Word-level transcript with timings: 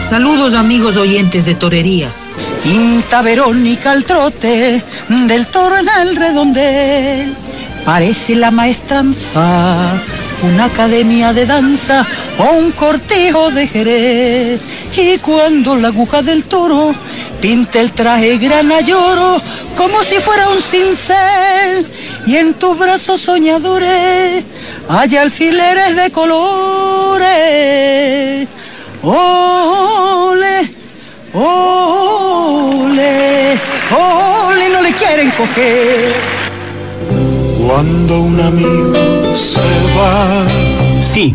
Saludos 0.00 0.54
amigos 0.54 0.96
oyentes 0.96 1.46
de 1.46 1.54
Torerías. 1.54 2.28
Pinta 2.62 3.22
Verónica 3.22 3.90
al 3.90 4.04
trote 4.04 4.82
del 5.08 5.46
toro 5.48 5.76
en 5.76 5.88
el 6.00 6.16
redondel. 6.16 7.34
Parece 7.84 8.34
la 8.36 8.50
maestranza, 8.50 9.92
una 10.42 10.64
academia 10.64 11.32
de 11.32 11.46
danza 11.46 12.06
o 12.38 12.56
un 12.56 12.72
cortijo 12.72 13.50
de 13.50 13.66
Jerez. 13.66 14.60
Y 14.96 15.18
cuando 15.18 15.76
la 15.76 15.88
aguja 15.88 16.22
del 16.22 16.44
toro 16.44 16.94
pinta 17.40 17.80
el 17.80 17.92
traje 17.92 18.38
grana 18.38 18.80
lloro 18.80 19.40
como 19.76 20.02
si 20.02 20.16
fuera 20.16 20.48
un 20.48 20.62
cincel. 20.62 21.86
Y 22.26 22.36
en 22.36 22.54
tus 22.54 22.78
brazos 22.78 23.20
soñadores 23.20 24.44
hay 24.88 25.16
alfileres 25.16 25.96
de 25.96 26.10
colores. 26.10 27.26
Ole, 29.02 30.70
ole, 31.34 31.98
ole, 33.92 34.68
no 34.70 34.82
le 34.82 34.92
quieren 34.92 35.30
coger. 35.30 36.14
Cuando 37.66 38.20
un 38.20 38.40
amigo 38.40 39.36
se 39.36 39.60
va. 39.96 40.44
Sí, 41.02 41.34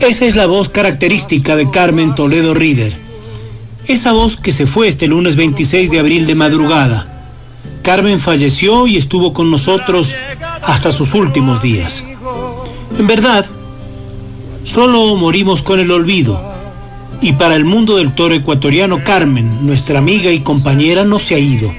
esa 0.00 0.24
es 0.26 0.36
la 0.36 0.46
voz 0.46 0.68
característica 0.68 1.56
de 1.56 1.70
Carmen 1.70 2.14
Toledo 2.14 2.54
Rieder. 2.54 2.96
Esa 3.86 4.12
voz 4.12 4.36
que 4.36 4.52
se 4.52 4.66
fue 4.66 4.88
este 4.88 5.06
lunes 5.06 5.36
26 5.36 5.90
de 5.90 5.98
abril 5.98 6.26
de 6.26 6.34
madrugada. 6.34 7.06
Carmen 7.82 8.20
falleció 8.20 8.86
y 8.86 8.98
estuvo 8.98 9.32
con 9.32 9.50
nosotros 9.50 10.14
hasta 10.62 10.92
sus 10.92 11.14
últimos 11.14 11.62
días. 11.62 12.04
En 12.98 13.06
verdad, 13.06 13.46
solo 14.64 15.14
morimos 15.14 15.62
con 15.62 15.78
el 15.78 15.92
olvido. 15.92 16.42
Y 17.20 17.32
para 17.34 17.54
el 17.54 17.64
mundo 17.64 17.96
del 17.96 18.12
toro 18.12 18.34
ecuatoriano, 18.34 19.04
Carmen, 19.04 19.64
nuestra 19.64 20.00
amiga 20.00 20.32
y 20.32 20.40
compañera, 20.40 21.04
no 21.04 21.20
se 21.20 21.36
ha 21.36 21.38
ido. 21.38 21.72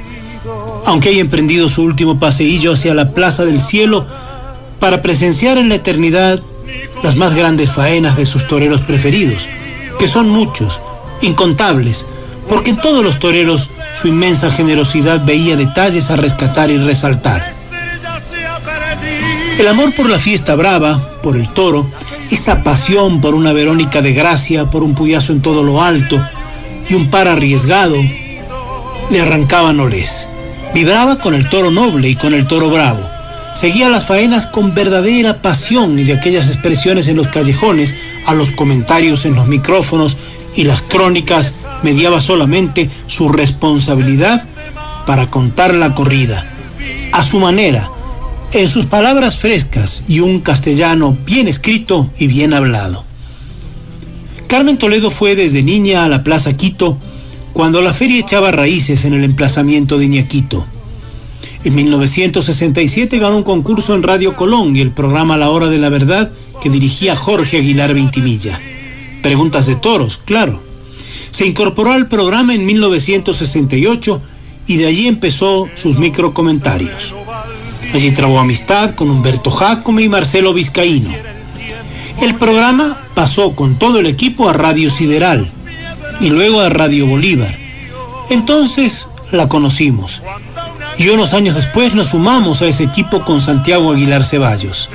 Aunque 0.85 1.09
haya 1.09 1.19
emprendido 1.19 1.67
su 1.67 1.83
último 1.83 2.19
paseillo 2.19 2.71
hacia 2.71 2.93
la 2.93 3.11
Plaza 3.13 3.43
del 3.43 3.59
Cielo 3.59 4.05
para 4.79 5.01
presenciar 5.01 5.57
en 5.57 5.67
la 5.67 5.75
eternidad 5.75 6.41
las 7.03 7.17
más 7.17 7.35
grandes 7.35 7.69
faenas 7.69 8.15
de 8.15 8.25
sus 8.25 8.47
toreros 8.47 8.79
preferidos, 8.81 9.49
que 9.99 10.07
son 10.07 10.29
muchos, 10.29 10.79
incontables, 11.21 12.05
porque 12.47 12.71
en 12.71 12.77
todos 12.77 13.03
los 13.03 13.19
toreros 13.19 13.69
su 13.93 14.07
inmensa 14.07 14.49
generosidad 14.51 15.25
veía 15.25 15.57
detalles 15.57 16.11
a 16.11 16.15
rescatar 16.15 16.71
y 16.71 16.77
resaltar. 16.77 17.58
El 19.59 19.67
amor 19.67 19.93
por 19.93 20.09
la 20.09 20.19
fiesta 20.19 20.55
brava, 20.55 21.19
por 21.21 21.35
el 21.35 21.49
toro, 21.49 21.85
esa 22.31 22.63
pasión 22.63 23.19
por 23.19 23.35
una 23.35 23.51
Verónica 23.51 24.01
de 24.01 24.13
gracia, 24.13 24.69
por 24.69 24.83
un 24.83 24.95
puyazo 24.95 25.33
en 25.33 25.41
todo 25.41 25.63
lo 25.63 25.83
alto 25.83 26.17
y 26.89 26.93
un 26.93 27.09
par 27.09 27.27
arriesgado, 27.27 27.97
le 29.09 29.19
arrancaban 29.19 29.81
olés. 29.81 30.29
Vibraba 30.73 31.17
con 31.17 31.35
el 31.35 31.49
toro 31.49 31.71
noble 31.71 32.07
y 32.07 32.15
con 32.15 32.33
el 32.33 32.47
toro 32.47 32.69
bravo. 32.69 33.01
Seguía 33.53 33.89
las 33.89 34.07
faenas 34.07 34.45
con 34.45 34.73
verdadera 34.73 35.41
pasión 35.41 35.99
y 35.99 36.05
de 36.05 36.13
aquellas 36.13 36.47
expresiones 36.47 37.09
en 37.09 37.17
los 37.17 37.27
callejones 37.27 37.95
a 38.25 38.33
los 38.33 38.51
comentarios 38.51 39.25
en 39.25 39.35
los 39.35 39.47
micrófonos 39.47 40.15
y 40.55 40.63
las 40.63 40.81
crónicas 40.81 41.53
mediaba 41.83 42.21
solamente 42.21 42.89
su 43.07 43.27
responsabilidad 43.27 44.41
para 45.05 45.29
contar 45.29 45.73
la 45.73 45.93
corrida. 45.93 46.49
A 47.11 47.23
su 47.23 47.41
manera, 47.41 47.89
en 48.53 48.67
sus 48.67 48.87
palabras 48.87 49.37
frescas 49.37 50.03
y 50.07 50.21
un 50.21 50.39
castellano 50.39 51.15
bien 51.25 51.47
escrito 51.47 52.09
y 52.17 52.27
bien 52.27 52.53
hablado. 52.53 53.03
Carmen 54.47 54.77
Toledo 54.77 55.11
fue 55.11 55.35
desde 55.35 55.61
niña 55.61 56.03
a 56.03 56.09
la 56.09 56.23
Plaza 56.23 56.57
Quito 56.57 56.97
cuando 57.53 57.81
la 57.81 57.93
feria 57.93 58.19
echaba 58.19 58.51
raíces 58.51 59.05
en 59.05 59.13
el 59.13 59.23
emplazamiento 59.23 59.99
de 59.99 60.05
Iñaquito. 60.05 60.65
En 61.63 61.75
1967 61.75 63.19
ganó 63.19 63.37
un 63.37 63.43
concurso 63.43 63.93
en 63.93 64.01
Radio 64.01 64.35
Colón 64.35 64.75
y 64.75 64.81
el 64.81 64.91
programa 64.91 65.37
La 65.37 65.49
Hora 65.49 65.67
de 65.67 65.77
la 65.77 65.89
Verdad 65.89 66.31
que 66.61 66.69
dirigía 66.69 67.15
Jorge 67.15 67.57
Aguilar 67.57 67.93
Ventimilla. 67.93 68.59
Preguntas 69.21 69.67
de 69.67 69.75
toros, 69.75 70.17
claro. 70.17 70.61
Se 71.31 71.45
incorporó 71.45 71.91
al 71.91 72.07
programa 72.07 72.55
en 72.55 72.65
1968 72.65 74.21
y 74.67 74.77
de 74.77 74.87
allí 74.87 75.07
empezó 75.07 75.69
sus 75.75 75.99
microcomentarios. 75.99 77.13
Allí 77.93 78.11
trabó 78.11 78.39
amistad 78.39 78.91
con 78.91 79.09
Humberto 79.09 79.49
Jacome 79.49 80.03
y 80.03 80.09
Marcelo 80.09 80.53
Vizcaíno. 80.53 81.09
El 82.21 82.35
programa 82.35 82.97
pasó 83.15 83.55
con 83.55 83.79
todo 83.79 83.99
el 83.99 84.05
equipo 84.05 84.47
a 84.47 84.53
Radio 84.53 84.89
Sideral 84.89 85.49
y 86.19 86.29
luego 86.29 86.61
a 86.61 86.69
Radio 86.69 87.07
Bolívar. 87.07 87.57
Entonces 88.29 89.09
la 89.31 89.49
conocimos 89.49 90.21
y 90.99 91.09
unos 91.09 91.33
años 91.33 91.55
después 91.55 91.95
nos 91.95 92.09
sumamos 92.09 92.61
a 92.61 92.67
ese 92.67 92.83
equipo 92.83 93.25
con 93.25 93.41
Santiago 93.41 93.91
Aguilar 93.91 94.23
Ceballos. 94.23 94.89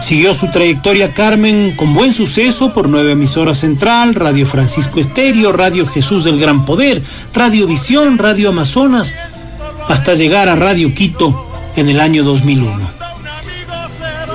Siguió 0.00 0.32
su 0.32 0.48
trayectoria 0.50 1.12
Carmen 1.12 1.74
con 1.76 1.92
buen 1.92 2.14
suceso 2.14 2.72
por 2.72 2.88
nueve 2.88 3.12
emisoras 3.12 3.58
central, 3.58 4.14
Radio 4.14 4.46
Francisco 4.46 5.00
Estéreo, 5.00 5.52
Radio 5.52 5.86
Jesús 5.86 6.24
del 6.24 6.38
Gran 6.38 6.64
Poder, 6.64 7.02
Radio 7.34 7.66
Visión, 7.66 8.16
Radio 8.16 8.50
Amazonas, 8.50 9.12
hasta 9.88 10.14
llegar 10.14 10.48
a 10.48 10.56
Radio 10.56 10.94
Quito 10.94 11.47
en 11.76 11.88
el 11.88 12.00
año 12.00 12.24
2001. 12.24 12.90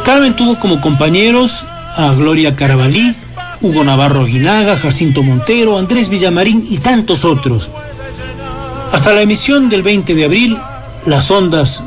Carmen 0.03 0.35
tuvo 0.35 0.59
como 0.59 0.81
compañeros 0.81 1.65
a 1.95 2.13
Gloria 2.13 2.55
Carabalí, 2.55 3.15
Hugo 3.61 3.83
Navarro 3.83 4.21
Aguinaga, 4.21 4.77
Jacinto 4.77 5.23
Montero, 5.23 5.77
Andrés 5.77 6.09
Villamarín 6.09 6.65
y 6.69 6.77
tantos 6.79 7.23
otros. 7.23 7.71
Hasta 8.91 9.13
la 9.13 9.21
emisión 9.21 9.69
del 9.69 9.81
20 9.81 10.13
de 10.13 10.25
abril, 10.25 10.57
las 11.05 11.31
ondas 11.31 11.83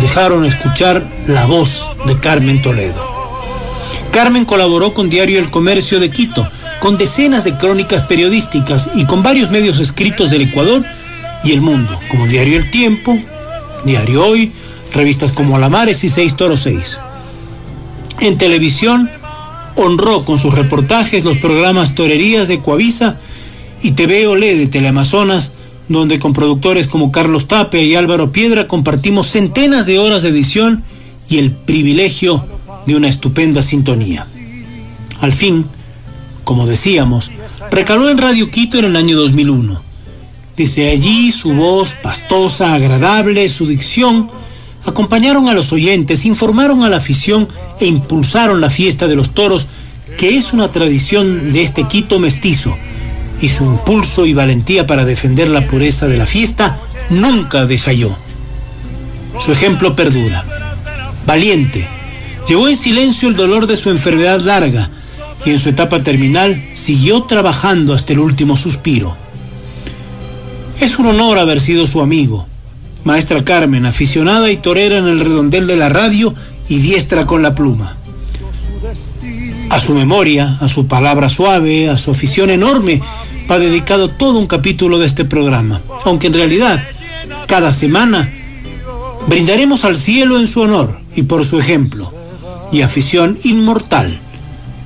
dejaron 0.00 0.44
escuchar 0.44 1.06
la 1.26 1.46
voz 1.46 1.92
de 2.06 2.18
Carmen 2.18 2.62
Toledo. 2.62 3.02
Carmen 4.10 4.44
colaboró 4.44 4.94
con 4.94 5.10
Diario 5.10 5.38
El 5.38 5.50
Comercio 5.50 6.00
de 6.00 6.10
Quito, 6.10 6.48
con 6.80 6.96
decenas 6.96 7.44
de 7.44 7.56
crónicas 7.56 8.02
periodísticas 8.02 8.90
y 8.94 9.04
con 9.04 9.22
varios 9.22 9.50
medios 9.50 9.78
escritos 9.78 10.30
del 10.30 10.42
Ecuador 10.42 10.82
y 11.44 11.52
el 11.52 11.60
mundo, 11.60 11.98
como 12.10 12.26
Diario 12.26 12.56
El 12.56 12.70
Tiempo, 12.70 13.18
Diario 13.84 14.26
Hoy, 14.26 14.52
revistas 14.92 15.32
como 15.32 15.56
Alamares 15.56 16.04
y 16.04 16.08
Seis 16.08 16.36
Toro 16.36 16.56
Seis. 16.56 17.00
En 18.20 18.38
televisión, 18.38 19.10
honró 19.76 20.24
con 20.24 20.38
sus 20.38 20.54
reportajes 20.54 21.24
los 21.24 21.36
programas 21.36 21.94
Torerías 21.94 22.48
de 22.48 22.60
Coavisa 22.60 23.16
y 23.82 23.92
TV 23.92 24.26
Olé 24.26 24.56
de 24.56 24.66
Teleamazonas, 24.66 25.52
donde 25.88 26.18
con 26.18 26.32
productores 26.32 26.88
como 26.88 27.12
Carlos 27.12 27.46
Tapia 27.46 27.82
y 27.82 27.94
Álvaro 27.94 28.32
Piedra 28.32 28.66
compartimos 28.66 29.28
centenas 29.28 29.86
de 29.86 29.98
horas 29.98 30.22
de 30.22 30.30
edición 30.30 30.82
y 31.30 31.38
el 31.38 31.52
privilegio 31.52 32.44
de 32.86 32.96
una 32.96 33.08
estupenda 33.08 33.62
sintonía. 33.62 34.26
Al 35.20 35.32
fin, 35.32 35.64
como 36.44 36.66
decíamos, 36.66 37.30
recaló 37.70 38.08
en 38.10 38.18
Radio 38.18 38.50
Quito 38.50 38.78
en 38.78 38.86
el 38.86 38.96
año 38.96 39.16
2001. 39.16 39.82
Desde 40.56 40.90
allí 40.90 41.30
su 41.30 41.52
voz 41.52 41.94
pastosa, 41.94 42.74
agradable, 42.74 43.48
su 43.48 43.66
dicción, 43.66 44.28
acompañaron 44.88 45.48
a 45.48 45.54
los 45.54 45.72
oyentes, 45.72 46.24
informaron 46.24 46.82
a 46.82 46.88
la 46.88 46.96
afición 46.98 47.48
e 47.80 47.86
impulsaron 47.86 48.60
la 48.60 48.70
fiesta 48.70 49.06
de 49.06 49.16
los 49.16 49.34
toros, 49.34 49.68
que 50.16 50.36
es 50.36 50.52
una 50.52 50.72
tradición 50.72 51.52
de 51.52 51.62
este 51.62 51.84
Quito 51.84 52.18
mestizo, 52.18 52.76
y 53.40 53.48
su 53.48 53.64
impulso 53.64 54.26
y 54.26 54.34
valentía 54.34 54.86
para 54.86 55.04
defender 55.04 55.48
la 55.48 55.66
pureza 55.66 56.08
de 56.08 56.16
la 56.16 56.26
fiesta 56.26 56.78
nunca 57.10 57.66
yo. 57.66 58.16
Su 59.38 59.52
ejemplo 59.52 59.94
perdura. 59.94 60.44
Valiente, 61.26 61.86
llevó 62.48 62.68
en 62.68 62.76
silencio 62.76 63.28
el 63.28 63.36
dolor 63.36 63.66
de 63.66 63.76
su 63.76 63.90
enfermedad 63.90 64.40
larga 64.40 64.90
y 65.44 65.50
en 65.50 65.58
su 65.58 65.68
etapa 65.68 66.02
terminal 66.02 66.70
siguió 66.72 67.22
trabajando 67.22 67.94
hasta 67.94 68.12
el 68.12 68.18
último 68.20 68.56
suspiro. 68.56 69.16
Es 70.80 70.98
un 70.98 71.06
honor 71.06 71.38
haber 71.38 71.60
sido 71.60 71.86
su 71.86 72.00
amigo. 72.00 72.46
Maestra 73.04 73.44
Carmen, 73.44 73.86
aficionada 73.86 74.50
y 74.50 74.56
torera 74.56 74.98
en 74.98 75.06
el 75.06 75.20
redondel 75.20 75.66
de 75.66 75.76
la 75.76 75.88
radio 75.88 76.34
y 76.68 76.78
diestra 76.78 77.26
con 77.26 77.42
la 77.42 77.54
pluma. 77.54 77.96
A 79.70 79.80
su 79.80 79.94
memoria, 79.94 80.58
a 80.60 80.68
su 80.68 80.86
palabra 80.86 81.28
suave, 81.28 81.88
a 81.88 81.96
su 81.96 82.10
afición 82.10 82.50
enorme, 82.50 83.00
va 83.50 83.58
dedicado 83.58 84.08
todo 84.08 84.38
un 84.38 84.46
capítulo 84.46 84.98
de 84.98 85.06
este 85.06 85.24
programa. 85.24 85.80
Aunque 86.04 86.28
en 86.28 86.34
realidad, 86.34 86.82
cada 87.46 87.72
semana, 87.72 88.30
brindaremos 89.26 89.84
al 89.84 89.96
cielo 89.96 90.38
en 90.38 90.48
su 90.48 90.60
honor 90.60 91.00
y 91.14 91.22
por 91.22 91.44
su 91.44 91.58
ejemplo 91.58 92.12
y 92.72 92.82
afición 92.82 93.38
inmortal. 93.44 94.20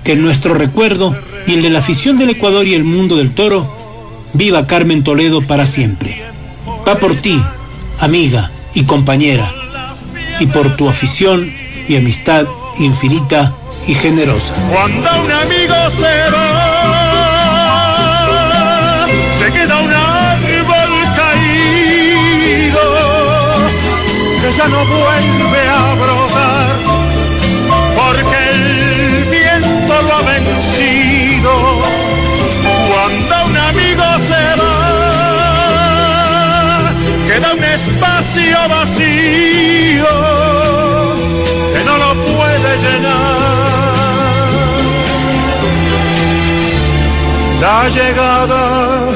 Que 0.04 0.12
en 0.12 0.22
nuestro 0.22 0.54
recuerdo 0.54 1.14
y 1.46 1.54
el 1.54 1.62
de 1.62 1.70
la 1.70 1.78
afición 1.78 2.18
del 2.18 2.30
Ecuador 2.30 2.66
y 2.66 2.74
el 2.74 2.84
mundo 2.84 3.16
del 3.16 3.32
toro, 3.32 3.72
viva 4.32 4.66
Carmen 4.66 5.04
Toledo 5.04 5.42
para 5.42 5.66
siempre. 5.66 6.22
Va 6.86 6.96
por 6.96 7.14
ti, 7.14 7.40
amiga 8.02 8.50
y 8.74 8.84
compañera, 8.84 9.48
y 10.40 10.46
por 10.46 10.76
tu 10.76 10.88
afición 10.88 11.50
y 11.88 11.96
amistad 11.96 12.46
infinita 12.78 13.54
y 13.86 13.94
generosa. 13.94 14.54
Cuando 14.72 15.22
un 15.22 15.30
amigo 15.30 15.74
se 15.90 16.30
va, 16.32 16.66
se 19.38 19.52
queda 19.52 19.78
un 19.78 19.92
árbol 19.92 20.90
caído 21.16 22.80
que 24.40 24.52
ya 24.56 24.66
no 24.66 24.84
vuelve 24.84 25.41
la 47.72 47.88
llegada 47.88 49.10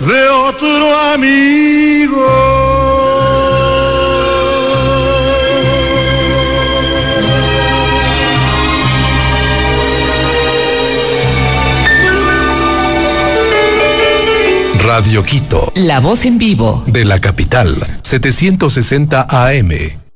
de 0.00 0.28
otro 0.28 0.98
amigo. 1.14 2.26
Radio 14.84 15.22
Quito. 15.22 15.72
La 15.76 16.00
voz 16.00 16.24
en 16.24 16.38
vivo. 16.38 16.82
De 16.86 17.04
la 17.04 17.20
capital, 17.20 17.76
760 18.02 19.26
AM. 19.30 20.07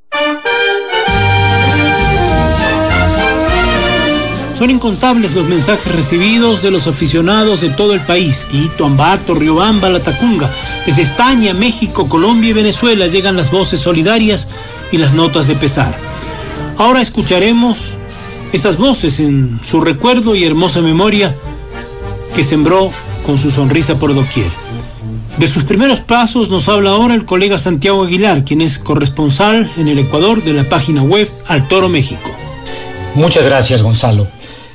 Son 4.55 4.71
incontables 4.71 5.35
los 5.35 5.49
mensajes 5.49 5.95
recibidos 5.95 6.63
de 6.63 6.71
los 6.71 6.87
aficionados 6.87 7.63
de 7.63 7.71
todo 7.71 7.95
el 7.95 8.01
país, 8.01 8.45
Quito, 8.45 8.85
Ambato, 8.85 9.35
Riobamba, 9.35 9.89
La 9.89 10.01
Tacunga. 10.01 10.49
Desde 10.87 11.03
España, 11.03 11.55
México, 11.55 12.09
Colombia 12.09 12.51
y 12.51 12.53
Venezuela 12.53 13.07
llegan 13.07 13.37
las 13.37 13.51
voces 13.51 13.81
solidarias 13.81 14.49
y 14.93 14.99
las 14.99 15.15
notas 15.15 15.49
de 15.49 15.55
pesar. 15.55 15.95
Ahora 16.77 17.01
escucharemos 17.01 17.97
esas 18.53 18.77
voces 18.77 19.21
en 19.21 19.59
su 19.65 19.81
recuerdo 19.81 20.35
y 20.37 20.45
hermosa 20.45 20.83
memoria 20.83 21.35
que 22.37 22.45
sembró 22.45 22.91
con 23.25 23.39
su 23.39 23.51
sonrisa 23.51 23.99
por 23.99 24.15
doquier. 24.15 24.51
De 25.39 25.49
sus 25.49 25.65
primeros 25.65 26.01
pasos 26.01 26.51
nos 26.51 26.69
habla 26.69 26.91
ahora 26.91 27.15
el 27.15 27.25
colega 27.25 27.57
Santiago 27.57 28.05
Aguilar, 28.05 28.45
quien 28.45 28.61
es 28.61 28.79
corresponsal 28.79 29.71
en 29.79 29.89
el 29.89 29.99
Ecuador 29.99 30.43
de 30.43 30.53
la 30.53 30.65
página 30.65 31.03
web 31.03 31.29
Al 31.49 31.69
Toro 31.69 31.89
México. 31.89 32.31
Muchas 33.15 33.45
gracias, 33.45 33.83
Gonzalo. 33.83 34.27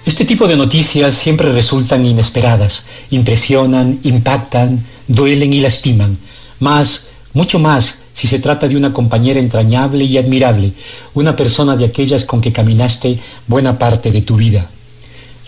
Este 0.08 0.24
tipo 0.24 0.48
de 0.48 0.56
noticias 0.56 1.16
siempre 1.16 1.52
resultan 1.52 2.06
inesperadas, 2.06 2.84
impresionan, 3.10 4.00
impactan, 4.04 4.86
duelen 5.06 5.52
y 5.52 5.60
lastiman. 5.60 6.18
Más, 6.62 7.08
mucho 7.34 7.60
más, 7.60 8.04
si 8.14 8.26
se 8.26 8.40
trata 8.40 8.70
de 8.70 8.78
una 8.78 8.94
compañera 8.94 9.42
entrañable 9.42 10.06
y 10.06 10.18
admirable, 10.18 10.72
una 11.14 11.36
persona 11.36 11.76
de 11.76 11.84
aquellas 11.84 12.24
con 12.24 12.40
que 12.40 12.54
caminaste 12.54 13.20
buena 13.48 13.78
parte 13.78 14.10
de 14.14 14.22
tu 14.22 14.38
vida. 14.38 14.70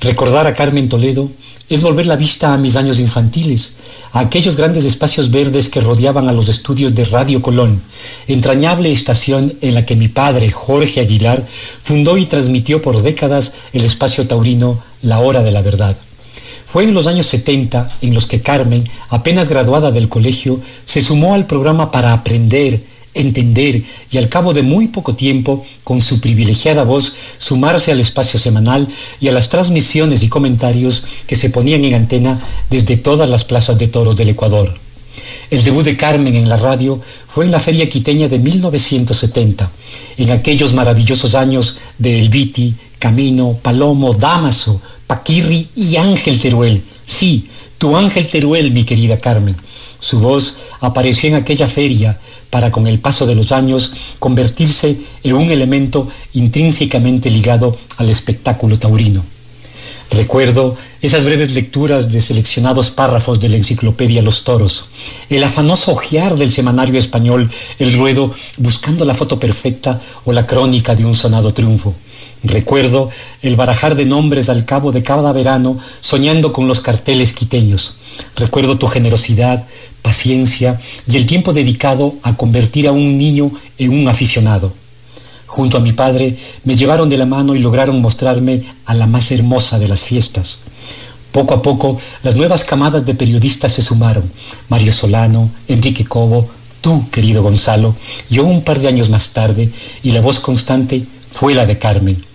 Recordar 0.02 0.46
a 0.46 0.56
Carmen 0.56 0.90
Toledo 0.90 1.32
es 1.70 1.82
volver 1.82 2.08
la 2.08 2.16
vista 2.16 2.54
a 2.54 2.58
mis 2.58 2.76
años 2.76 3.00
infantiles, 3.00 3.74
a 4.12 4.22
aquellos 4.22 4.58
grandes 4.58 4.86
espacios 4.86 5.30
verdes 5.30 5.70
que 5.70 5.82
rodeaban 5.82 6.28
a 6.28 6.34
los 6.34 6.50
estudios 6.50 6.96
de 6.96 7.06
Radio 7.06 7.42
Colón, 7.42 7.82
entrañable 8.28 8.92
estación 8.92 9.54
en 9.62 9.76
la 9.76 9.86
que 9.86 9.96
mi 9.96 10.08
padre, 10.08 10.52
Jorge 10.52 11.00
Aguilar, 11.00 11.46
fundó 11.84 12.18
y 12.18 12.26
transmitió 12.26 12.82
por 12.82 13.02
décadas 13.02 13.54
el 13.72 13.86
espacio 13.86 14.28
taurino 14.28 14.82
La 15.02 15.20
Hora 15.20 15.44
de 15.44 15.52
la 15.52 15.62
Verdad. 15.62 15.96
Fue 16.72 16.84
en 16.84 16.94
los 16.94 17.08
años 17.08 17.26
70 17.28 17.90
en 18.02 18.14
los 18.14 18.28
que 18.28 18.42
Carmen, 18.42 18.88
apenas 19.10 19.50
graduada 19.50 19.92
del 19.92 20.10
colegio, 20.10 20.60
se 20.86 21.02
sumó 21.02 21.34
al 21.34 21.48
programa 21.48 21.92
para 21.92 22.14
aprender, 22.14 22.84
entender 23.14 23.84
y 24.12 24.18
al 24.18 24.30
cabo 24.30 24.54
de 24.54 24.62
muy 24.62 24.88
poco 24.88 25.16
tiempo, 25.16 25.66
con 25.84 26.02
su 26.02 26.22
privilegiada 26.22 26.84
voz, 26.84 27.16
sumarse 27.38 27.92
al 27.92 28.00
espacio 28.00 28.40
semanal 28.40 28.88
y 29.20 29.28
a 29.28 29.32
las 29.32 29.50
transmisiones 29.50 30.24
y 30.24 30.30
comentarios 30.30 31.04
que 31.28 31.36
se 31.36 31.50
ponían 31.50 31.84
en 31.86 31.96
antena 31.96 32.40
desde 32.70 32.98
todas 32.98 33.30
las 33.30 33.46
plazas 33.46 33.78
de 33.78 33.88
toros 33.88 34.16
del 34.16 34.30
Ecuador. 34.30 34.74
El 35.50 35.64
debut 35.64 35.84
de 35.84 35.98
Carmen 35.98 36.36
en 36.36 36.48
la 36.48 36.58
radio 36.58 37.02
fue 37.28 37.46
en 37.46 37.52
la 37.52 37.60
Feria 37.60 37.90
Quiteña 37.90 38.28
de 38.28 38.40
1970, 38.40 39.70
en 40.18 40.32
aquellos 40.32 40.74
maravillosos 40.74 41.36
años 41.36 41.78
de 41.98 42.20
El 42.20 42.30
Viti, 42.30 42.76
Camino, 43.00 43.58
Palomo, 43.62 44.14
Damaso, 44.14 44.82
Paquirri 45.08 45.68
y 45.76 45.96
Ángel 45.96 46.40
Teruel. 46.40 46.84
Sí, 47.06 47.50
tu 47.78 47.96
Ángel 47.96 48.30
Teruel, 48.30 48.72
mi 48.72 48.84
querida 48.84 49.18
Carmen. 49.18 49.56
Su 50.00 50.20
voz 50.20 50.58
apareció 50.82 51.30
en 51.30 51.36
aquella 51.36 51.68
feria 51.68 52.20
para 52.50 52.72
con 52.72 52.88
el 52.88 53.00
paso 53.00 53.26
de 53.26 53.36
los 53.36 53.52
años 53.52 53.94
convertirse 54.20 54.98
en 55.24 55.34
un 55.34 55.52
elemento 55.52 56.10
intrínsecamente 56.34 57.30
ligado 57.30 57.78
al 57.98 58.10
espectáculo 58.10 58.80
taurino. 58.80 59.24
Recuerdo 60.12 60.76
esas 61.02 61.24
breves 61.24 61.54
lecturas 61.54 62.12
de 62.12 62.22
seleccionados 62.22 62.90
párrafos 62.90 63.40
de 63.40 63.50
la 63.50 63.58
enciclopedia 63.58 64.24
Los 64.24 64.44
Toros, 64.44 64.88
el 65.30 65.44
afanoso 65.44 65.92
ojear 65.92 66.36
del 66.36 66.52
semanario 66.52 66.98
español 66.98 67.52
El 67.78 67.94
Ruedo 67.94 68.34
buscando 68.58 69.06
la 69.06 69.14
foto 69.14 69.40
perfecta 69.40 70.02
o 70.26 70.34
la 70.34 70.48
crónica 70.48 70.96
de 70.96 71.06
un 71.06 71.16
sonado 71.16 71.54
triunfo. 71.54 71.94
Recuerdo 72.44 73.10
el 73.42 73.56
barajar 73.56 73.96
de 73.96 74.06
nombres 74.06 74.50
al 74.50 74.66
cabo 74.66 74.92
de 74.92 75.04
cada 75.04 75.32
verano 75.32 75.78
soñando 76.02 76.54
con 76.54 76.68
los 76.68 76.80
carteles 76.80 77.34
quiteños. 77.34 77.99
Recuerdo 78.36 78.78
tu 78.78 78.88
generosidad, 78.88 79.66
paciencia 80.02 80.80
y 81.08 81.18
el 81.18 81.26
tiempo 81.26 81.54
dedicado 81.54 82.16
a 82.24 82.36
convertir 82.36 82.88
a 82.88 82.92
un 82.92 83.18
niño 83.18 83.52
en 83.78 83.92
un 83.92 84.08
aficionado. 84.08 84.74
Junto 85.46 85.78
a 85.78 85.82
mi 85.82 85.94
padre 85.94 86.38
me 86.64 86.76
llevaron 86.76 87.10
de 87.10 87.18
la 87.18 87.26
mano 87.26 87.56
y 87.56 87.60
lograron 87.60 88.02
mostrarme 88.02 88.64
a 88.86 88.94
la 88.94 89.08
más 89.08 89.32
hermosa 89.32 89.80
de 89.80 89.88
las 89.88 90.04
fiestas. 90.04 90.60
Poco 91.32 91.54
a 91.54 91.62
poco 91.62 92.00
las 92.24 92.36
nuevas 92.36 92.64
camadas 92.64 93.06
de 93.06 93.14
periodistas 93.14 93.74
se 93.74 93.82
sumaron. 93.82 94.32
Mario 94.70 94.94
Solano, 94.94 95.50
Enrique 95.68 96.06
Cobo, 96.06 96.50
tú, 96.82 97.10
querido 97.10 97.44
Gonzalo, 97.44 97.96
yo 98.30 98.46
un 98.46 98.64
par 98.64 98.80
de 98.80 98.88
años 98.88 99.10
más 99.10 99.34
tarde, 99.34 99.70
y 100.04 100.12
la 100.12 100.22
voz 100.22 100.40
constante 100.40 101.04
fue 101.32 101.54
la 101.54 101.66
de 101.66 101.78
Carmen. 101.78 102.29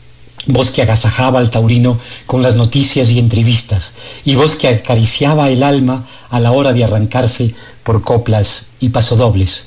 Voz 0.47 0.71
que 0.71 0.83
agasajaba 0.83 1.41
al 1.41 1.51
taurino 1.51 1.99
con 2.27 2.43
las 2.43 2.55
noticias 2.55 3.11
y 3.11 3.19
entrevistas, 3.19 3.93
y 4.25 4.35
voz 4.35 4.57
que 4.57 4.69
acariciaba 4.69 5.49
el 5.51 5.63
alma 5.63 6.07
a 6.31 6.41
la 6.41 6.53
hora 6.53 6.73
de 6.73 6.85
arrancarse 6.85 7.55
por 7.83 8.03
coplas 8.03 8.67
y 8.81 8.91
pasodobles. 8.91 9.65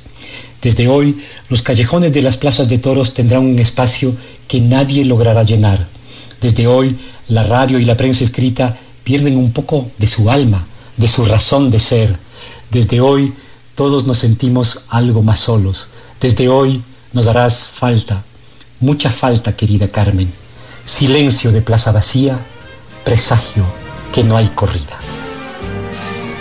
Desde 0.62 0.88
hoy, 0.88 1.24
los 1.50 1.62
callejones 1.62 2.13
de 2.13 2.22
las 2.22 2.38
plazas 2.38 2.67
de 2.67 2.77
toros 2.77 3.13
tendrán 3.13 3.46
un 3.46 3.60
espacio 3.60 4.15
que 4.48 4.60
nadie 4.60 5.05
logrará 5.05 5.43
llenar. 5.43 5.88
Desde 6.41 6.67
hoy, 6.67 6.98
la 7.27 7.43
radio 7.43 7.79
y 7.79 7.86
la 7.86 7.98
prensa 7.98 8.24
escrita 8.24 8.77
pierden 9.03 9.38
un 9.38 9.51
poco 9.51 9.89
de 9.98 10.07
su 10.07 10.29
alma, 10.29 10.65
de 10.98 11.07
su 11.07 11.25
razón 11.25 11.72
de 11.72 11.79
ser. 11.79 12.17
Desde 12.72 13.01
hoy, 13.01 13.34
todos 13.75 14.05
nos 14.05 14.17
sentimos 14.17 14.81
algo 14.89 15.22
más 15.22 15.39
solos. 15.39 15.88
Desde 16.19 16.50
hoy, 16.50 16.81
nos 17.13 17.27
harás 17.27 17.69
falta, 17.74 18.24
mucha 18.79 19.12
falta, 19.12 19.55
querida 19.55 19.88
Carmen. 19.88 20.31
Silencio 20.88 21.51
de 21.51 21.62
plaza 21.62 21.91
vacía, 21.91 22.39
presagio 23.03 23.65
que 24.13 24.24
no 24.24 24.38
hay 24.38 24.48
corrida. 24.48 24.98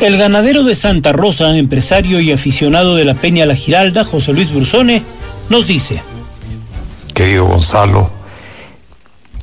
El 0.00 0.16
ganadero 0.16 0.62
de 0.62 0.76
Santa 0.76 1.12
Rosa, 1.12 1.56
empresario 1.56 2.20
y 2.20 2.30
aficionado 2.30 2.94
de 2.94 3.04
la 3.04 3.14
Peña 3.14 3.44
La 3.44 3.56
Giralda, 3.56 4.04
José 4.04 4.32
Luis 4.32 4.52
Burzone, 4.52 5.02
nos 5.48 5.66
dice. 5.66 6.00
Querido 7.12 7.46
Gonzalo, 7.46 8.08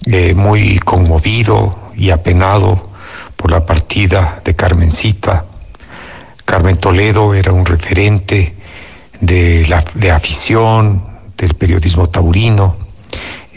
eh, 0.06 0.34
muy 0.36 0.80
conmovido 0.80 1.78
y 1.98 2.10
apenado 2.12 2.90
por 3.36 3.52
la 3.52 3.66
partida 3.66 4.42
de 4.46 4.56
Carmencita. 4.56 5.46
Carmen 6.46 6.78
Toledo 6.78 7.34
era 7.34 7.52
un 7.52 7.66
referente 7.66 8.56
de, 9.20 9.66
la, 9.68 9.84
de 9.96 10.12
afición, 10.12 11.04
del 11.36 11.56
periodismo 11.56 12.08
taurino, 12.08 12.83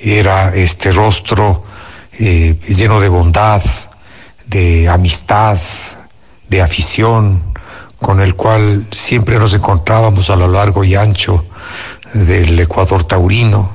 era 0.03 0.55
este 0.55 0.93
rostro 0.93 1.65
eh, 2.19 2.59
lleno 2.69 3.01
de 3.01 3.09
bondad, 3.09 3.63
de 4.47 4.89
amistad, 4.89 5.59
de 6.49 6.63
afición, 6.63 7.43
con 8.01 8.21
el 8.21 8.35
cual 8.35 8.87
siempre 8.93 9.39
nos 9.39 9.55
encontrábamos 9.55 10.31
a 10.31 10.37
lo 10.37 10.49
largo 10.49 10.85
y 10.85 10.95
ancho 10.95 11.47
del 12.13 12.59
Ecuador 12.61 13.05
taurino. 13.05 13.71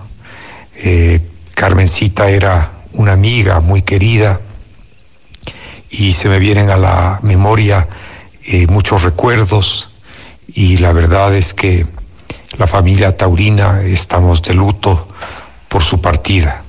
Eh, 0.75 1.19
Carmencita 1.53 2.29
era 2.29 2.71
una 2.93 3.13
amiga 3.13 3.59
muy 3.59 3.81
querida 3.81 4.39
y 5.89 6.13
se 6.13 6.29
me 6.29 6.39
vienen 6.39 6.69
a 6.69 6.77
la 6.77 7.19
memoria 7.23 7.87
eh, 8.45 8.65
muchos 8.67 9.03
recuerdos 9.03 9.89
y 10.47 10.77
la 10.77 10.91
verdad 10.93 11.35
es 11.35 11.53
que 11.53 11.85
la 12.57 12.67
familia 12.67 13.15
taurina 13.15 13.81
estamos 13.83 14.41
de 14.41 14.53
luto 14.53 15.07
por 15.71 15.83
su 15.83 16.01
partida. 16.01 16.63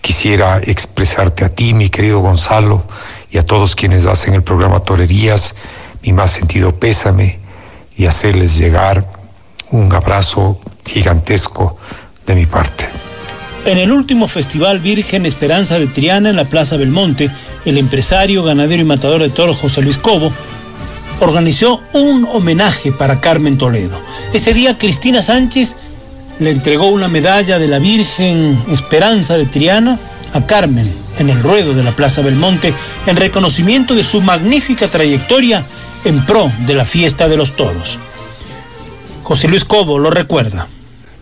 Quisiera 0.00 0.60
expresarte 0.64 1.44
a 1.44 1.48
ti, 1.48 1.74
mi 1.74 1.88
querido 1.88 2.20
Gonzalo, 2.20 2.84
y 3.28 3.38
a 3.38 3.42
todos 3.42 3.74
quienes 3.74 4.06
hacen 4.06 4.34
el 4.34 4.44
programa 4.44 4.80
Torerías, 4.80 5.56
mi 6.02 6.12
más 6.12 6.30
sentido 6.30 6.74
pésame 6.76 7.40
y 7.96 8.06
hacerles 8.06 8.56
llegar 8.56 9.04
un 9.70 9.92
abrazo 9.92 10.60
gigantesco 10.86 11.76
de 12.24 12.36
mi 12.36 12.46
parte. 12.46 12.88
En 13.66 13.78
el 13.78 13.90
último 13.90 14.28
Festival 14.28 14.78
Virgen 14.78 15.26
Esperanza 15.26 15.78
de 15.78 15.88
Triana 15.88 16.30
en 16.30 16.36
la 16.36 16.44
Plaza 16.44 16.76
Belmonte, 16.76 17.30
el 17.64 17.78
empresario, 17.78 18.44
ganadero 18.44 18.80
y 18.80 18.86
matador 18.86 19.22
de 19.22 19.30
toros 19.30 19.58
José 19.58 19.82
Luis 19.82 19.98
Cobo 19.98 20.32
organizó 21.20 21.80
un 21.92 22.26
homenaje 22.32 22.92
para 22.92 23.20
Carmen 23.20 23.58
Toledo. 23.58 24.00
Ese 24.32 24.54
día 24.54 24.78
Cristina 24.78 25.20
Sánchez 25.20 25.76
le 26.40 26.50
entregó 26.50 26.88
una 26.88 27.06
medalla 27.06 27.58
de 27.58 27.68
la 27.68 27.78
Virgen 27.78 28.58
Esperanza 28.70 29.36
de 29.36 29.44
Triana 29.46 29.98
a 30.32 30.46
Carmen 30.46 30.90
en 31.18 31.28
el 31.28 31.40
ruedo 31.42 31.74
de 31.74 31.84
la 31.84 31.92
Plaza 31.92 32.22
Belmonte 32.22 32.72
en 33.06 33.16
reconocimiento 33.16 33.94
de 33.94 34.02
su 34.02 34.22
magnífica 34.22 34.88
trayectoria 34.88 35.62
en 36.04 36.24
pro 36.24 36.50
de 36.66 36.74
la 36.74 36.86
fiesta 36.86 37.28
de 37.28 37.36
los 37.36 37.56
toros. 37.56 37.98
José 39.22 39.48
Luis 39.48 39.64
Cobo 39.64 39.98
lo 39.98 40.10
recuerda. 40.10 40.66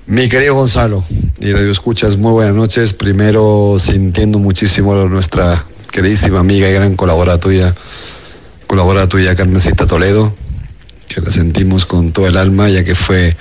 Mi 0.06 0.28
querido 0.28 0.54
Gonzalo 0.54 1.04
y 1.40 1.52
Radio 1.52 1.72
Escuchas, 1.72 2.16
muy 2.16 2.32
buenas 2.32 2.54
noches. 2.54 2.94
Primero 2.94 3.76
sintiendo 3.80 4.38
muchísimo 4.38 4.92
a 4.92 5.06
nuestra 5.06 5.64
queridísima 5.90 6.38
amiga 6.38 6.70
y 6.70 6.72
gran 6.72 6.94
colaboradora 6.94 7.40
tuya, 7.40 7.74
colaboradora 8.68 9.08
tuya 9.08 9.34
Carmencita 9.34 9.84
Toledo, 9.86 10.32
que 11.08 11.20
la 11.20 11.32
sentimos 11.32 11.86
con 11.86 12.12
todo 12.12 12.28
el 12.28 12.36
alma, 12.36 12.68
ya 12.68 12.84
que 12.84 12.94
fue 12.94 13.36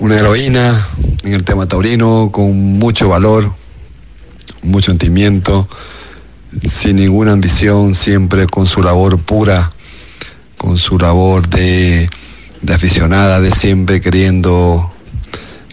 una 0.00 0.16
heroína 0.16 0.88
en 1.24 1.34
el 1.34 1.44
tema 1.44 1.68
taurino, 1.68 2.30
con 2.32 2.56
mucho 2.78 3.10
valor, 3.10 3.52
mucho 4.62 4.90
sentimiento, 4.90 5.68
sin 6.62 6.96
ninguna 6.96 7.32
ambición, 7.32 7.94
siempre 7.94 8.46
con 8.46 8.66
su 8.66 8.82
labor 8.82 9.18
pura, 9.18 9.72
con 10.56 10.78
su 10.78 10.98
labor 10.98 11.48
de, 11.50 12.08
de 12.62 12.74
aficionada, 12.74 13.40
de 13.40 13.52
siempre 13.52 14.00
queriendo 14.00 14.90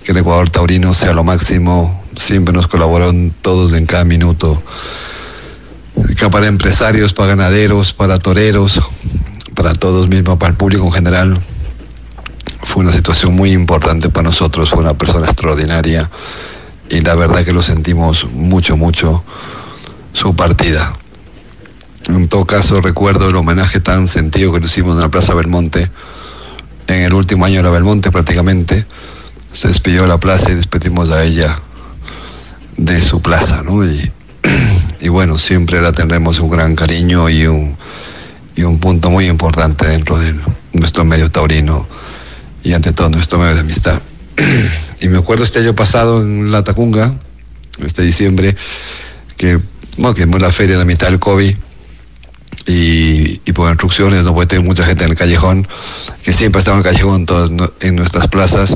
que 0.03 0.11
el 0.11 0.17
Ecuador 0.17 0.49
taurino 0.49 0.93
sea 0.93 1.13
lo 1.13 1.23
máximo, 1.23 2.03
siempre 2.13 2.53
nos 2.53 2.67
colaboraron 2.67 3.33
todos 3.41 3.71
en 3.71 3.85
cada 3.85 4.03
minuto, 4.03 4.61
para 6.29 6.47
empresarios, 6.47 7.13
para 7.13 7.29
ganaderos, 7.29 7.93
para 7.93 8.19
toreros, 8.19 8.81
para 9.55 9.73
todos 9.73 10.09
mismos, 10.09 10.37
para 10.37 10.51
el 10.51 10.57
público 10.57 10.85
en 10.85 10.91
general. 10.91 11.41
Fue 12.63 12.83
una 12.83 12.91
situación 12.91 13.35
muy 13.35 13.51
importante 13.51 14.09
para 14.09 14.23
nosotros, 14.23 14.69
fue 14.69 14.81
una 14.81 14.97
persona 14.97 15.25
extraordinaria 15.25 16.09
y 16.89 17.01
la 17.01 17.15
verdad 17.15 17.43
que 17.43 17.53
lo 17.53 17.61
sentimos 17.61 18.25
mucho, 18.31 18.77
mucho 18.77 19.23
su 20.13 20.35
partida. 20.35 20.93
En 22.07 22.27
todo 22.27 22.45
caso, 22.45 22.81
recuerdo 22.81 23.29
el 23.29 23.35
homenaje 23.35 23.79
tan 23.79 24.07
sentido 24.07 24.53
que 24.53 24.59
le 24.59 24.65
hicimos 24.65 24.95
en 24.95 25.01
la 25.01 25.09
Plaza 25.09 25.33
Belmonte, 25.33 25.89
en 26.87 27.01
el 27.01 27.13
último 27.13 27.45
año 27.45 27.57
de 27.57 27.63
la 27.63 27.69
Belmonte 27.69 28.11
prácticamente. 28.11 28.85
Se 29.51 29.67
despidió 29.67 30.03
de 30.03 30.07
la 30.07 30.19
plaza 30.19 30.51
y 30.51 30.55
despedimos 30.55 31.11
a 31.11 31.23
ella 31.23 31.59
de 32.77 33.01
su 33.01 33.21
plaza, 33.21 33.63
¿no? 33.63 33.85
Y, 33.85 34.11
y 35.01 35.09
bueno, 35.09 35.37
siempre 35.37 35.81
la 35.81 35.91
tendremos 35.91 36.39
un 36.39 36.49
gran 36.49 36.75
cariño 36.75 37.29
y 37.29 37.47
un, 37.47 37.75
y 38.55 38.63
un 38.63 38.79
punto 38.79 39.09
muy 39.09 39.25
importante 39.25 39.87
dentro 39.87 40.17
de 40.17 40.35
nuestro 40.73 41.05
medio 41.05 41.29
taurino 41.29 41.87
y 42.67 42.73
ante 42.73 42.91
todo 42.91 43.09
nuestro 43.09 43.39
medio 43.39 43.53
de 43.55 43.61
amistad. 43.61 44.01
Y 44.99 45.07
me 45.09 45.19
acuerdo 45.19 45.43
este 45.43 45.59
año 45.59 45.75
pasado 45.75 46.21
en 46.23 46.51
La 46.51 46.63
Tacunga, 46.63 47.13
este 47.85 48.01
diciembre, 48.01 48.57
que, 49.37 49.59
bueno, 49.95 50.15
que 50.15 50.25
la 50.25 50.51
feria 50.51 50.73
en 50.73 50.79
la 50.79 50.85
mitad 50.85 51.07
del 51.07 51.19
COVID 51.19 51.55
y, 52.65 53.51
por 53.53 53.69
instrucciones 53.69 54.23
no 54.23 54.33
puede 54.33 54.47
tener 54.47 54.65
mucha 54.65 54.83
gente 54.85 55.03
en 55.03 55.11
el 55.11 55.15
callejón, 55.15 55.67
que 56.23 56.33
siempre 56.33 56.59
estaba 56.59 56.77
en 56.77 56.85
el 56.85 56.91
callejón 56.91 57.27
en 57.79 57.95
nuestras 57.95 58.27
plazas 58.27 58.75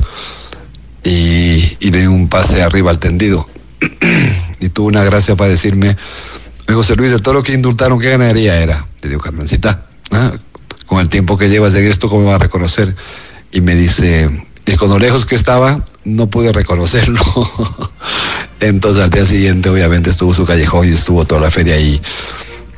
y, 1.02 1.76
y 1.80 1.90
le 1.90 2.02
di 2.02 2.06
un 2.06 2.28
pase 2.28 2.62
arriba 2.62 2.92
al 2.92 3.00
tendido. 3.00 3.48
y 4.60 4.68
tuvo 4.68 4.86
una 4.86 5.02
gracia 5.02 5.34
para 5.34 5.50
decirme, 5.50 5.96
José 6.68 6.94
Luis, 6.94 7.10
de 7.10 7.18
todo 7.18 7.34
lo 7.34 7.42
que 7.42 7.52
indultaron, 7.52 7.98
¿qué 7.98 8.10
ganadería 8.10 8.62
era? 8.62 8.86
Le 9.02 9.08
digo, 9.08 9.20
Carmencita, 9.20 9.86
¿ah? 10.12 10.32
con 10.86 11.00
el 11.00 11.08
tiempo 11.08 11.36
que 11.36 11.50
llevas 11.50 11.72
de 11.72 11.90
esto, 11.90 12.08
¿cómo 12.08 12.22
me 12.22 12.28
va 12.28 12.36
a 12.36 12.38
reconocer? 12.38 12.94
Y 13.52 13.60
me 13.60 13.74
dice, 13.74 14.28
y 14.66 14.76
con 14.76 14.90
lo 14.90 14.98
lejos 14.98 15.26
que 15.26 15.34
estaba, 15.34 15.84
no 16.04 16.28
pude 16.28 16.52
reconocerlo. 16.52 17.20
Entonces 18.60 19.02
al 19.02 19.10
día 19.10 19.24
siguiente 19.24 19.68
obviamente 19.68 20.10
estuvo 20.10 20.32
su 20.32 20.46
callejón 20.46 20.88
y 20.88 20.92
estuvo 20.92 21.24
toda 21.24 21.40
la 21.40 21.50
feria 21.50 21.74
ahí 21.74 22.00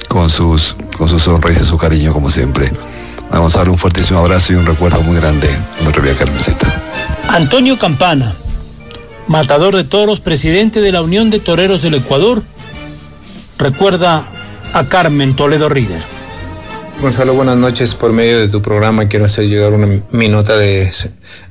con 0.09 0.31
sus, 0.31 0.77
con 0.97 1.09
sus 1.09 1.23
sonrisas 1.23 1.65
y 1.65 1.67
su 1.67 1.77
cariño 1.77 2.13
como 2.13 2.31
siempre. 2.31 2.71
A 3.31 3.41
dar 3.49 3.69
un 3.69 3.79
fuertísimo 3.79 4.21
abrazo 4.21 4.53
y 4.53 4.57
un 4.57 4.67
recuerdo 4.67 5.03
muy 5.03 5.17
grande 5.17 5.49
Carmencita. 6.19 6.83
Antonio 7.29 7.79
Campana, 7.79 8.35
matador 9.27 9.75
de 9.75 9.85
toros, 9.85 10.21
presidente 10.21 10.81
de 10.81 10.93
la 10.93 11.03
Unión 11.03 11.31
de 11.31 11.41
Toreros 11.41 11.83
del 11.83 11.95
Ecuador, 11.95 12.43
recuerda 13.59 14.25
a 14.73 14.85
Carmen 14.85 15.35
Toledo 15.35 15.69
Rider. 15.69 16.14
Gonzalo, 17.01 17.35
buenas 17.35 17.59
noches. 17.59 17.95
Por 17.95 18.13
medio 18.13 18.39
de 18.39 18.49
tu 18.49 18.63
programa 18.63 19.09
quiero 19.09 19.27
hacer 19.27 19.47
llegar 19.49 19.73
una 19.73 20.01
minuta 20.11 20.57
de, 20.57 20.91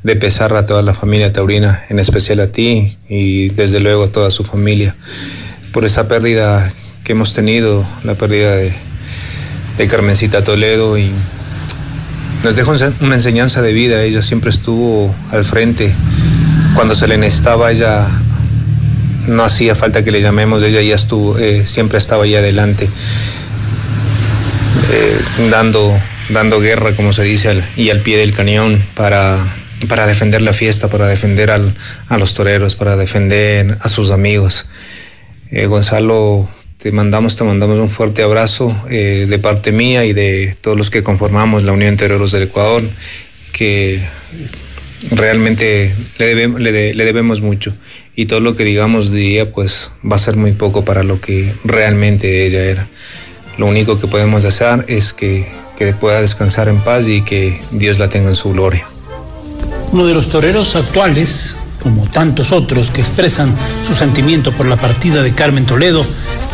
de 0.03 0.15
pesar 0.15 0.55
a 0.55 0.65
toda 0.65 0.81
la 0.81 0.93
familia 0.93 1.31
taurina, 1.31 1.83
en 1.89 2.00
especial 2.00 2.39
a 2.39 2.47
ti 2.47 2.97
y 3.07 3.50
desde 3.50 3.79
luego 3.79 4.05
a 4.05 4.07
toda 4.07 4.31
su 4.31 4.43
familia, 4.43 4.95
por 5.71 5.85
esa 5.85 6.07
pérdida 6.07 6.71
que 7.03 7.12
hemos 7.12 7.33
tenido, 7.33 7.85
la 8.03 8.15
pérdida 8.15 8.55
de, 8.55 8.73
de 9.77 9.88
Carmencita 9.88 10.43
Toledo 10.43 10.97
y 10.97 11.12
nos 12.43 12.55
dejó 12.55 12.73
una 13.01 13.15
enseñanza 13.15 13.62
de 13.62 13.73
vida. 13.73 14.01
Ella 14.03 14.21
siempre 14.21 14.50
estuvo 14.50 15.13
al 15.31 15.45
frente. 15.45 15.93
Cuando 16.75 16.95
se 16.95 17.07
le 17.07 17.17
necesitaba, 17.17 17.71
ella 17.71 18.07
no 19.27 19.43
hacía 19.43 19.75
falta 19.75 20.03
que 20.03 20.12
le 20.12 20.21
llamemos, 20.21 20.63
ella 20.63 20.81
ya 20.81 20.95
estuvo, 20.95 21.38
eh, 21.38 21.65
siempre 21.65 21.97
estaba 21.97 22.23
ahí 22.23 22.35
adelante. 22.35 22.89
Eh, 24.92 25.18
dando, 25.50 25.98
dando 26.30 26.60
guerra, 26.60 26.96
como 26.96 27.13
se 27.13 27.24
dice, 27.24 27.63
y 27.78 27.90
al 27.90 28.02
pie 28.02 28.18
del 28.18 28.34
cañón 28.34 28.84
para, 28.96 29.40
para 29.88 30.06
defender 30.08 30.42
la 30.42 30.54
fiesta, 30.54 30.90
para 30.90 31.08
defender 31.08 31.52
a 31.52 32.18
los 32.18 32.34
toreros, 32.34 32.75
para 32.75 32.98
defender 32.98 33.78
a 33.80 33.90
sus 33.90 34.12
amigos. 34.12 34.68
Eh, 35.52 35.68
Gonzalo, 35.68 36.50
te 36.78 36.92
mandamos, 36.92 37.38
te 37.38 37.44
mandamos 37.44 37.78
un 37.78 37.90
fuerte 37.90 38.24
abrazo 38.24 38.75
eh, 38.90 39.25
de 39.30 39.40
parte 39.40 39.72
mía 39.72 40.04
y 40.04 40.13
de 40.13 40.56
todos 40.60 40.78
los 40.78 40.90
que 40.90 41.02
conformamos 41.02 41.63
la 41.63 41.72
Unión 41.72 41.96
Toreros 41.96 42.32
del 42.32 42.44
Ecuador, 42.44 42.84
que 43.54 44.02
realmente 45.12 45.94
le, 46.18 46.36
debe, 46.36 46.60
le, 46.60 46.94
le, 46.94 47.06
debemos 47.06 47.42
mucho 47.42 47.75
y 48.16 48.25
todo 48.25 48.40
lo 48.40 48.56
que 48.56 48.63
digamos 48.63 49.12
de 49.12 49.22
ella 49.22 49.52
pues 49.52 49.92
va 50.10 50.16
a 50.16 50.20
ser 50.20 50.38
muy 50.38 50.54
poco 50.54 50.86
para 50.86 51.04
lo 51.04 51.22
que 51.22 51.54
realmente 51.63 52.46
ella 52.46 52.63
era. 52.63 52.88
Lo 53.57 53.67
único 53.67 53.98
que 54.00 54.07
podemos 54.07 54.43
desear 54.43 54.86
es 54.88 55.13
que, 55.13 55.51
que 55.77 55.93
pueda 55.93 56.22
descansar 56.22 56.69
en 56.69 56.79
paz 56.79 57.07
y 57.07 57.22
que 57.22 57.62
Dios 57.72 58.00
la 58.00 58.10
tenga 58.10 58.29
en 58.29 58.36
su 58.36 58.51
gloria. 58.51 58.86
Uno 59.91 60.07
de 60.07 60.13
los 60.15 60.29
toreros 60.29 60.75
actuales, 60.75 61.55
como 61.81 62.07
tantos 62.07 62.51
otros 62.51 62.89
que 62.89 63.01
expresan 63.01 63.53
su 63.86 63.93
sentimiento 63.93 64.51
por 64.53 64.65
la 64.65 64.77
partida 64.77 65.22
de 65.22 65.36
Carmen 65.36 65.65
Toledo, 65.65 66.03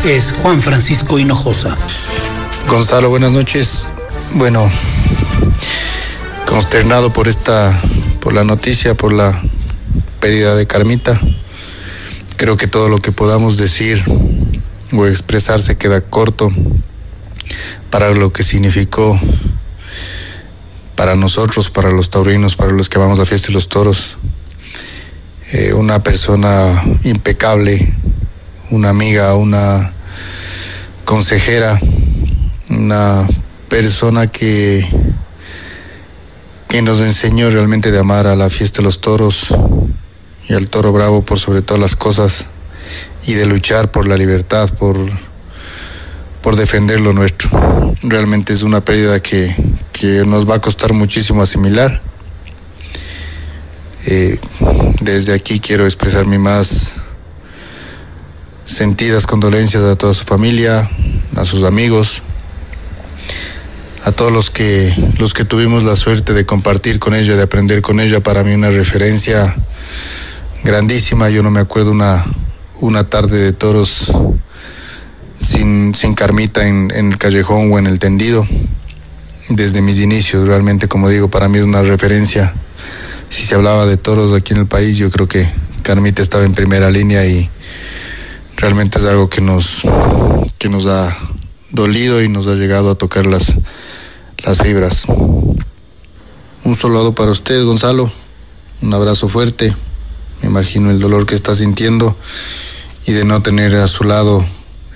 es 0.04 0.32
Juan 0.42 0.60
Francisco 0.60 1.18
Hinojosa. 1.18 1.74
Gonzalo, 2.68 3.08
buenas 3.08 3.32
noches. 3.32 3.88
Bueno, 4.34 4.70
consternado 6.46 7.12
por 7.12 7.28
esta, 7.28 7.72
por 8.20 8.34
la 8.34 8.44
noticia, 8.44 8.94
por 8.94 9.12
la 9.12 9.40
pérdida 10.20 10.54
de 10.54 10.66
Carmita. 10.66 11.18
Creo 12.36 12.58
que 12.58 12.66
todo 12.66 12.88
lo 12.88 12.98
que 12.98 13.10
podamos 13.10 13.56
decir 13.56 14.04
o 14.92 15.06
expresar 15.06 15.60
se 15.60 15.78
queda 15.78 16.02
corto 16.02 16.50
para 17.90 18.10
lo 18.10 18.32
que 18.32 18.42
significó 18.42 19.18
para 21.00 21.16
nosotros, 21.16 21.70
para 21.70 21.90
los 21.90 22.10
taurinos, 22.10 22.56
para 22.56 22.72
los 22.72 22.90
que 22.90 22.98
vamos 22.98 23.18
a 23.18 23.22
la 23.22 23.26
fiesta 23.26 23.48
de 23.48 23.54
los 23.54 23.70
toros. 23.70 24.18
Eh, 25.50 25.72
una 25.72 26.02
persona 26.02 26.84
impecable, 27.04 27.94
una 28.70 28.90
amiga, 28.90 29.34
una 29.34 29.94
consejera, 31.06 31.80
una 32.68 33.26
persona 33.70 34.26
que, 34.26 34.86
que 36.68 36.82
nos 36.82 37.00
enseñó 37.00 37.48
realmente 37.48 37.90
de 37.90 37.98
amar 37.98 38.26
a 38.26 38.36
la 38.36 38.50
fiesta 38.50 38.82
de 38.82 38.84
los 38.84 39.00
toros 39.00 39.54
y 40.48 40.52
al 40.52 40.68
toro 40.68 40.92
bravo 40.92 41.22
por 41.22 41.38
sobre 41.38 41.62
todas 41.62 41.80
las 41.80 41.96
cosas 41.96 42.44
y 43.26 43.32
de 43.32 43.46
luchar 43.46 43.90
por 43.90 44.06
la 44.06 44.18
libertad, 44.18 44.68
por, 44.78 44.96
por 46.42 46.56
defender 46.56 47.00
lo 47.00 47.12
nuestro. 47.12 47.50
Realmente 48.02 48.52
es 48.52 48.62
una 48.62 48.80
pérdida 48.80 49.20
que, 49.20 49.54
que 49.92 50.24
nos 50.24 50.48
va 50.48 50.56
a 50.56 50.60
costar 50.60 50.92
muchísimo 50.92 51.42
asimilar. 51.42 52.00
Eh, 54.06 54.38
desde 55.00 55.34
aquí 55.34 55.60
quiero 55.60 55.84
expresar 55.84 56.26
mi 56.26 56.38
más 56.38 56.92
sentidas 58.64 59.26
condolencias 59.26 59.82
a 59.82 59.96
toda 59.96 60.14
su 60.14 60.24
familia, 60.24 60.88
a 61.36 61.44
sus 61.44 61.64
amigos, 61.64 62.22
a 64.04 64.12
todos 64.12 64.32
los 64.32 64.50
que 64.50 64.94
los 65.18 65.34
que 65.34 65.44
tuvimos 65.44 65.82
la 65.82 65.96
suerte 65.96 66.32
de 66.32 66.46
compartir 66.46 66.98
con 66.98 67.14
ella, 67.14 67.36
de 67.36 67.42
aprender 67.42 67.82
con 67.82 68.00
ella, 68.00 68.20
para 68.20 68.42
mí 68.42 68.54
una 68.54 68.70
referencia 68.70 69.54
grandísima. 70.64 71.28
Yo 71.28 71.42
no 71.42 71.50
me 71.50 71.60
acuerdo 71.60 71.90
una, 71.90 72.24
una 72.80 73.04
tarde 73.04 73.38
de 73.38 73.52
toros 73.52 74.12
sin, 75.40 75.94
sin 75.94 76.14
Carmita 76.14 76.66
en, 76.66 76.90
el 76.90 77.18
callejón 77.18 77.72
o 77.72 77.78
en 77.78 77.86
el 77.86 77.98
tendido. 77.98 78.46
Desde 79.48 79.82
mis 79.82 79.98
inicios, 79.98 80.46
realmente, 80.46 80.86
como 80.86 81.08
digo, 81.08 81.28
para 81.28 81.48
mí 81.48 81.58
es 81.58 81.64
una 81.64 81.82
referencia. 81.82 82.54
Si 83.30 83.42
se 83.42 83.54
hablaba 83.54 83.86
de 83.86 83.96
toros 83.96 84.32
aquí 84.32 84.52
en 84.52 84.60
el 84.60 84.66
país, 84.66 84.96
yo 84.98 85.10
creo 85.10 85.26
que 85.26 85.50
Carmita 85.82 86.22
estaba 86.22 86.44
en 86.44 86.52
primera 86.52 86.90
línea 86.90 87.24
y 87.26 87.48
realmente 88.56 88.98
es 88.98 89.04
algo 89.06 89.28
que 89.28 89.40
nos, 89.40 89.82
que 90.58 90.68
nos 90.68 90.86
ha 90.86 91.16
dolido 91.70 92.22
y 92.22 92.28
nos 92.28 92.46
ha 92.46 92.54
llegado 92.54 92.90
a 92.90 92.94
tocar 92.94 93.26
las, 93.26 93.56
las 94.44 94.62
fibras. 94.62 95.06
Un 96.64 96.74
saludo 96.74 97.14
para 97.14 97.32
usted, 97.32 97.64
Gonzalo. 97.64 98.12
Un 98.82 98.94
abrazo 98.94 99.28
fuerte. 99.28 99.74
Me 100.42 100.48
imagino 100.48 100.90
el 100.90 101.00
dolor 101.00 101.26
que 101.26 101.34
está 101.34 101.54
sintiendo 101.54 102.16
y 103.06 103.12
de 103.12 103.24
no 103.24 103.42
tener 103.42 103.74
a 103.76 103.88
su 103.88 104.04
lado 104.04 104.44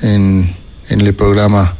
en, 0.04 0.54
el 0.88 1.14
programa 1.14 1.74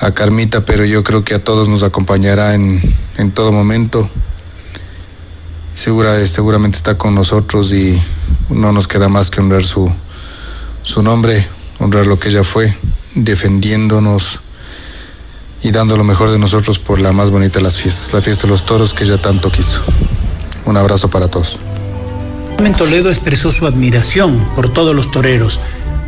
a 0.00 0.12
Carmita, 0.12 0.64
pero 0.64 0.84
yo 0.84 1.02
creo 1.02 1.24
que 1.24 1.34
a 1.34 1.42
todos 1.42 1.68
nos 1.68 1.82
acompañará 1.82 2.54
en, 2.54 2.80
en 3.16 3.30
todo 3.32 3.50
momento. 3.50 4.08
Segura, 5.74 6.24
seguramente 6.26 6.76
está 6.76 6.98
con 6.98 7.14
nosotros 7.14 7.72
y 7.72 8.00
no 8.50 8.72
nos 8.72 8.86
queda 8.88 9.08
más 9.08 9.30
que 9.30 9.40
honrar 9.40 9.64
su, 9.64 9.90
su 10.82 11.02
nombre, 11.02 11.46
honrar 11.78 12.06
lo 12.06 12.18
que 12.18 12.28
ella 12.28 12.44
fue, 12.44 12.76
defendiéndonos 13.14 14.40
y 15.62 15.70
dando 15.70 15.96
lo 15.96 16.04
mejor 16.04 16.30
de 16.30 16.38
nosotros 16.38 16.78
por 16.78 17.00
la 17.00 17.12
más 17.12 17.30
bonita 17.30 17.58
de 17.58 17.64
las 17.64 17.78
fiestas, 17.78 18.12
la 18.12 18.20
fiesta 18.20 18.46
de 18.46 18.52
los 18.52 18.66
toros 18.66 18.92
que 18.92 19.04
ella 19.04 19.20
tanto 19.20 19.50
quiso. 19.50 19.80
Un 20.66 20.76
abrazo 20.76 21.08
para 21.08 21.28
todos. 21.28 21.58
Toledo 22.76 23.10
expresó 23.10 23.50
su 23.50 23.66
admiración 23.66 24.38
por 24.54 24.72
todos 24.72 24.94
los 24.94 25.10
toreros, 25.10 25.58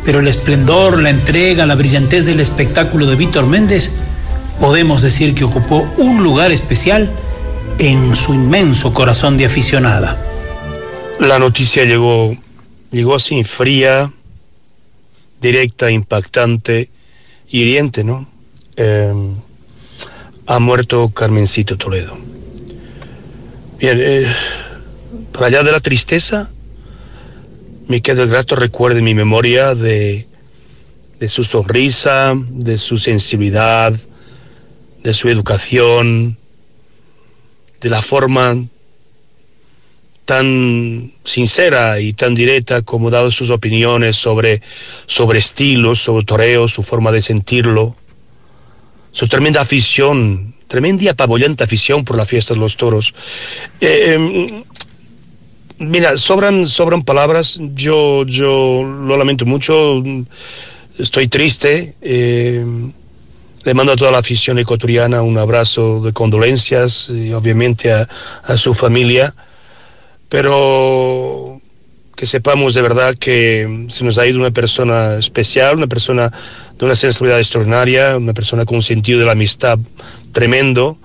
pero 0.05 0.19
el 0.19 0.27
esplendor, 0.27 1.01
la 1.01 1.09
entrega, 1.09 1.65
la 1.65 1.75
brillantez 1.75 2.25
del 2.25 2.39
espectáculo 2.39 3.07
de 3.07 3.15
Víctor 3.15 3.47
Méndez, 3.47 3.91
podemos 4.59 5.01
decir 5.01 5.33
que 5.33 5.43
ocupó 5.43 5.91
un 5.97 6.23
lugar 6.23 6.51
especial 6.51 7.11
en 7.79 8.15
su 8.15 8.33
inmenso 8.33 8.93
corazón 8.93 9.37
de 9.37 9.45
aficionada. 9.45 10.21
La 11.19 11.39
noticia 11.39 11.85
llegó, 11.85 12.37
llegó 12.91 13.15
así, 13.15 13.43
fría, 13.43 14.11
directa, 15.41 15.89
impactante, 15.89 16.89
hiriente, 17.49 18.03
¿no? 18.03 18.27
Eh, 18.77 19.13
ha 20.45 20.59
muerto 20.59 21.09
Carmencito 21.09 21.77
Toledo. 21.77 22.15
Bien, 23.79 23.97
eh, 23.99 24.25
para 25.31 25.47
allá 25.47 25.63
de 25.63 25.71
la 25.71 25.79
tristeza, 25.79 26.51
me 27.87 28.01
queda 28.01 28.23
el 28.23 28.29
grato 28.29 28.55
recuerdo 28.55 28.99
en 28.99 29.05
mi 29.05 29.13
memoria 29.13 29.75
de, 29.75 30.27
de 31.19 31.29
su 31.29 31.43
sonrisa, 31.43 32.33
de 32.35 32.77
su 32.77 32.97
sensibilidad, 32.97 33.93
de 35.03 35.13
su 35.13 35.29
educación, 35.29 36.37
de 37.81 37.89
la 37.89 38.01
forma 38.01 38.55
tan 40.25 41.13
sincera 41.23 41.99
y 41.99 42.13
tan 42.13 42.33
directa 42.33 42.81
como 42.81 43.11
dado 43.11 43.29
sus 43.29 43.51
opiniones 43.51 44.15
sobre, 44.15 44.61
sobre 45.05 45.39
estilos, 45.39 46.01
sobre 46.01 46.25
toreo, 46.25 46.67
su 46.67 46.81
forma 46.81 47.11
de 47.11 47.21
sentirlo, 47.21 47.95
su 49.11 49.27
tremenda 49.27 49.61
afición, 49.61 50.55
tremenda 50.67 51.03
y 51.03 51.07
apabullante 51.09 51.63
afición 51.63 52.03
por 52.03 52.17
la 52.17 52.25
fiesta 52.25 52.55
de 52.55 52.59
los 52.59 52.75
toros. 52.75 53.13
Eh, 53.79 54.63
mira, 55.79 56.17
sobran, 56.17 56.67
sobran 56.67 57.03
palabras, 57.03 57.59
yo, 57.73 58.25
yo 58.25 58.83
lo 58.83 59.17
lamento 59.17 59.45
mucho, 59.45 60.03
estoy 60.97 61.27
triste. 61.27 61.95
Eh, 62.01 62.65
le 63.63 63.73
mando 63.73 63.93
a 63.93 63.95
toda 63.95 64.11
la 64.11 64.19
afición 64.19 64.59
ecuatoriana 64.59 65.23
un 65.23 65.37
abrazo 65.39 65.99
de 66.01 66.13
condolencias 66.13 67.09
y 67.09 67.33
obviamente 67.33 67.91
a, 67.91 68.07
a 68.43 68.57
su 68.57 68.73
familia. 68.73 69.33
Pero 70.29 71.59
que 72.15 72.25
sepamos 72.25 72.73
de 72.73 72.81
verdad 72.81 73.15
que 73.15 73.85
se 73.89 74.05
nos 74.05 74.17
ha 74.17 74.25
ido 74.25 74.39
una 74.39 74.51
persona 74.51 75.17
especial, 75.17 75.75
una 75.75 75.87
persona 75.87 76.31
de 76.77 76.85
una 76.85 76.95
sensibilidad 76.95 77.39
extraordinaria, 77.39 78.17
una 78.17 78.33
persona 78.33 78.65
con 78.65 78.77
un 78.77 78.81
sentido 78.81 79.19
de 79.19 79.25
la 79.25 79.33
amistad 79.33 79.79
tremendo. 80.31 80.97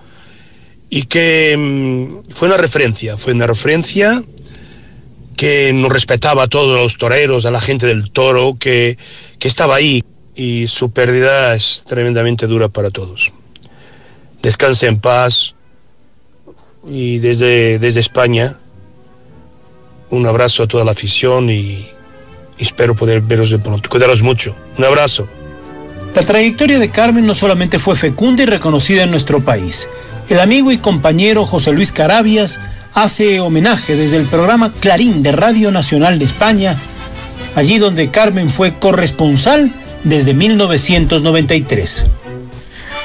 Y 0.89 1.05
que 1.05 1.57
mm, 1.57 2.33
fue 2.33 2.49
una 2.49 2.57
referencia, 2.57 3.17
fue 3.17 3.33
una 3.33 3.47
referencia 3.47 4.23
que 5.41 5.73
nos 5.73 5.91
respetaba 5.91 6.43
a 6.43 6.49
todos 6.49 6.79
los 6.79 6.99
toreros, 6.99 7.47
a 7.47 7.51
la 7.51 7.63
gente 7.63 7.87
del 7.87 8.11
toro, 8.11 8.59
que, 8.61 8.99
que 9.39 9.49
estaba 9.49 9.77
ahí 9.77 10.05
y 10.37 10.67
su 10.67 10.91
pérdida 10.91 11.55
es 11.55 11.83
tremendamente 11.87 12.47
dura 12.47 12.69
para 12.69 12.91
todos. 12.91 13.33
Descanse 14.43 14.87
en 14.87 15.01
paz 15.01 15.55
y 16.87 17.21
desde, 17.21 17.79
desde 17.79 18.01
España 18.01 18.59
un 20.11 20.27
abrazo 20.27 20.65
a 20.65 20.67
toda 20.67 20.85
la 20.85 20.91
afición 20.91 21.49
y 21.49 21.87
espero 22.59 22.95
poder 22.95 23.23
veros 23.23 23.49
de 23.49 23.61
pronto. 23.61 23.89
Cuidaros 23.89 24.23
mucho. 24.23 24.55
Un 24.77 24.85
abrazo. 24.85 25.27
La 26.15 26.21
trayectoria 26.21 26.79
de 26.79 26.91
Carmen 26.91 27.25
no 27.25 27.35
solamente 27.35 27.79
fue 27.79 27.97
fecunda 27.97 28.43
y 28.43 28.47
reconocida 28.47 29.05
en 29.05 29.11
nuestro 29.11 29.41
país. 29.41 29.89
El 30.29 30.39
amigo 30.39 30.71
y 30.71 30.77
compañero 30.77 31.47
José 31.47 31.73
Luis 31.73 31.93
Carabias 31.93 32.61
hace 32.95 33.41
homenaje 33.41 33.97
desde 33.97 34.17
el 34.17 34.27
programa 34.27 34.73
Clarín 34.81 35.23
de 35.23 35.33
Radio 35.33 35.71
Nacional 35.71 36.19
de 36.19 36.25
España, 36.25 36.77
allí 37.55 37.79
donde 37.79 38.11
Carmen 38.11 38.51
fue 38.51 38.79
corresponsal 38.79 39.73
desde 40.05 40.35
1993. 40.35 42.07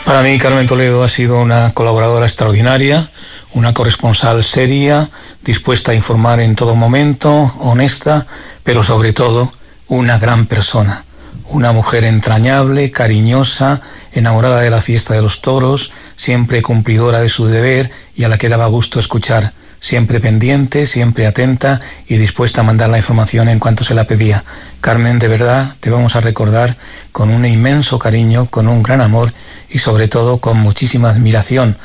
Para 0.05 0.21
mí 0.21 0.37
Carmen 0.37 0.67
Toledo 0.67 1.03
ha 1.03 1.07
sido 1.07 1.39
una 1.39 1.71
colaboradora 1.73 2.25
extraordinaria, 2.25 3.09
una 3.53 3.73
corresponsal 3.73 4.43
seria, 4.43 5.09
dispuesta 5.43 5.91
a 5.91 5.95
informar 5.95 6.39
en 6.39 6.55
todo 6.55 6.75
momento, 6.75 7.55
honesta, 7.59 8.27
pero 8.63 8.83
sobre 8.83 9.13
todo 9.13 9.51
una 9.87 10.17
gran 10.17 10.45
persona, 10.45 11.05
una 11.49 11.71
mujer 11.71 12.03
entrañable, 12.03 12.91
cariñosa, 12.91 13.81
enamorada 14.13 14.61
de 14.61 14.69
la 14.69 14.81
fiesta 14.81 15.13
de 15.13 15.21
los 15.21 15.41
toros, 15.41 15.91
siempre 16.15 16.61
cumplidora 16.61 17.21
de 17.21 17.29
su 17.29 17.45
deber 17.45 17.91
y 18.15 18.23
a 18.23 18.29
la 18.29 18.37
que 18.37 18.49
daba 18.49 18.67
gusto 18.67 18.99
escuchar, 18.99 19.53
siempre 19.79 20.19
pendiente, 20.19 20.85
siempre 20.85 21.27
atenta 21.27 21.79
y 22.07 22.17
dispuesta 22.17 22.61
a 22.61 22.63
mandar 22.63 22.89
la 22.89 22.97
información 22.97 23.49
en 23.49 23.59
cuanto 23.59 23.83
se 23.83 23.93
la 23.93 24.07
pedía. 24.07 24.43
Carmen, 24.81 25.19
de 25.19 25.27
verdad, 25.27 25.75
te 25.79 25.89
vamos 25.89 26.15
a 26.15 26.21
recordar 26.21 26.77
con 27.11 27.29
un 27.29 27.45
inmenso 27.45 27.99
cariño, 27.99 28.49
con 28.49 28.67
un 28.67 28.83
gran 28.83 29.01
amor 29.01 29.33
y 29.69 29.79
sobre 29.79 30.07
todo 30.07 30.39
con 30.39 30.57
muchísima 30.57 31.09
admiración 31.09 31.77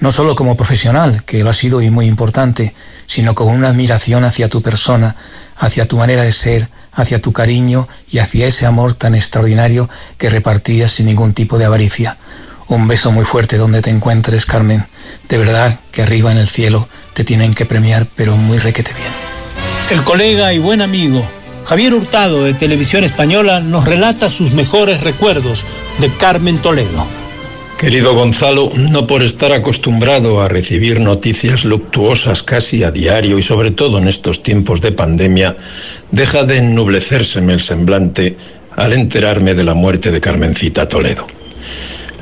no 0.00 0.12
solo 0.12 0.34
como 0.34 0.56
profesional, 0.56 1.24
que 1.24 1.42
lo 1.42 1.50
ha 1.50 1.54
sido 1.54 1.82
y 1.82 1.90
muy 1.90 2.06
importante, 2.06 2.74
sino 3.06 3.34
con 3.34 3.48
una 3.48 3.68
admiración 3.68 4.24
hacia 4.24 4.48
tu 4.48 4.62
persona, 4.62 5.16
hacia 5.56 5.86
tu 5.86 5.96
manera 5.96 6.22
de 6.22 6.32
ser, 6.32 6.68
hacia 6.92 7.20
tu 7.20 7.32
cariño 7.32 7.88
y 8.10 8.18
hacia 8.18 8.46
ese 8.46 8.66
amor 8.66 8.94
tan 8.94 9.14
extraordinario 9.14 9.88
que 10.16 10.30
repartías 10.30 10.92
sin 10.92 11.06
ningún 11.06 11.34
tipo 11.34 11.58
de 11.58 11.64
avaricia. 11.64 12.16
Un 12.68 12.86
beso 12.86 13.10
muy 13.10 13.24
fuerte 13.24 13.56
donde 13.56 13.82
te 13.82 13.90
encuentres, 13.90 14.46
Carmen. 14.46 14.86
De 15.28 15.38
verdad 15.38 15.80
que 15.90 16.02
arriba 16.02 16.30
en 16.30 16.38
el 16.38 16.48
cielo 16.48 16.88
te 17.18 17.24
tienen 17.24 17.52
que 17.52 17.66
premiar, 17.66 18.06
pero 18.14 18.36
muy 18.36 18.58
requete 18.58 18.92
bien. 18.94 19.98
El 19.98 20.04
colega 20.04 20.54
y 20.54 20.60
buen 20.60 20.80
amigo 20.80 21.28
Javier 21.64 21.92
Hurtado 21.92 22.44
de 22.44 22.54
Televisión 22.54 23.02
Española 23.02 23.58
nos 23.58 23.86
relata 23.86 24.30
sus 24.30 24.52
mejores 24.52 25.00
recuerdos 25.00 25.64
de 25.98 26.12
Carmen 26.14 26.58
Toledo. 26.58 27.08
Querido 27.76 28.14
Gonzalo, 28.14 28.70
no 28.92 29.08
por 29.08 29.24
estar 29.24 29.50
acostumbrado 29.50 30.40
a 30.40 30.48
recibir 30.48 31.00
noticias 31.00 31.64
luctuosas 31.64 32.44
casi 32.44 32.84
a 32.84 32.92
diario 32.92 33.36
y 33.36 33.42
sobre 33.42 33.72
todo 33.72 33.98
en 33.98 34.06
estos 34.06 34.44
tiempos 34.44 34.80
de 34.80 34.92
pandemia, 34.92 35.56
deja 36.12 36.44
de 36.44 36.58
ennublecérseme 36.58 37.52
el 37.52 37.60
semblante 37.60 38.36
al 38.76 38.92
enterarme 38.92 39.54
de 39.54 39.64
la 39.64 39.74
muerte 39.74 40.12
de 40.12 40.20
Carmencita 40.20 40.86
Toledo. 40.86 41.26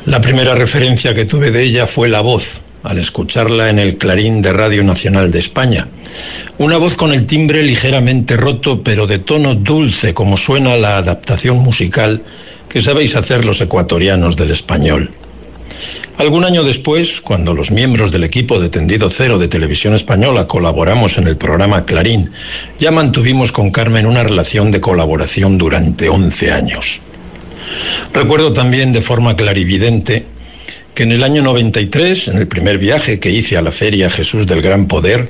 La 0.07 0.23
primera 0.23 0.55
referencia 0.55 1.13
que 1.13 1.27
tuve 1.27 1.51
de 1.51 1.65
ella 1.65 1.87
fue 1.87 2.09
la 2.09 2.23
voz, 2.23 2.63
al 2.87 2.99
escucharla 2.99 3.69
en 3.69 3.79
el 3.79 3.99
clarín 3.99 4.43
de 4.43 4.53
Radio 4.53 4.85
Nacional 4.85 5.33
de 5.33 5.41
España. 5.41 5.89
Una 6.59 6.77
voz 6.77 6.97
con 6.97 7.13
el 7.13 7.27
timbre 7.27 7.63
ligeramente 7.63 8.37
roto, 8.37 8.83
pero 8.83 9.07
de 9.07 9.19
tono 9.19 9.55
dulce, 9.55 10.15
como 10.15 10.37
suena 10.37 10.77
la 10.77 10.97
adaptación 10.99 11.59
musical 11.59 12.23
que 12.69 12.81
sabéis 12.81 13.17
hacer 13.17 13.45
los 13.45 13.61
ecuatorianos 13.61 14.37
del 14.37 14.53
español. 14.53 15.11
Algún 16.19 16.45
año 16.45 16.63
después, 16.63 17.21
cuando 17.21 17.55
los 17.55 17.71
miembros 17.71 18.13
del 18.13 18.25
equipo 18.25 18.59
de 18.59 18.69
Tendido 18.69 19.11
Cero 19.11 19.39
de 19.39 19.49
Televisión 19.49 19.93
Española 19.95 20.47
colaboramos 20.47 21.19
en 21.19 21.27
el 21.27 21.37
programa 21.37 21.85
Clarín, 21.85 22.31
ya 22.79 22.91
mantuvimos 22.91 23.53
con 23.53 23.71
Carmen 23.71 24.07
una 24.07 24.23
relación 24.23 24.71
de 24.71 24.81
colaboración 24.81 25.59
durante 25.59 26.09
11 26.09 26.53
años. 26.53 27.01
Recuerdo 28.15 28.53
también 28.53 28.93
de 28.93 29.03
forma 29.03 29.37
clarividente 29.37 30.25
que 30.97 31.03
en 31.03 31.13
el 31.13 31.25
año 31.25 31.43
93, 31.43 32.29
en 32.29 32.39
el 32.39 32.49
primer 32.49 32.79
viaje 32.79 33.21
que 33.21 33.29
hice 33.29 33.59
a 33.59 33.63
la 33.63 33.71
Feria 33.71 34.09
Jesús 34.09 34.47
del 34.47 34.63
Gran 34.63 34.89
Poder, 34.89 35.29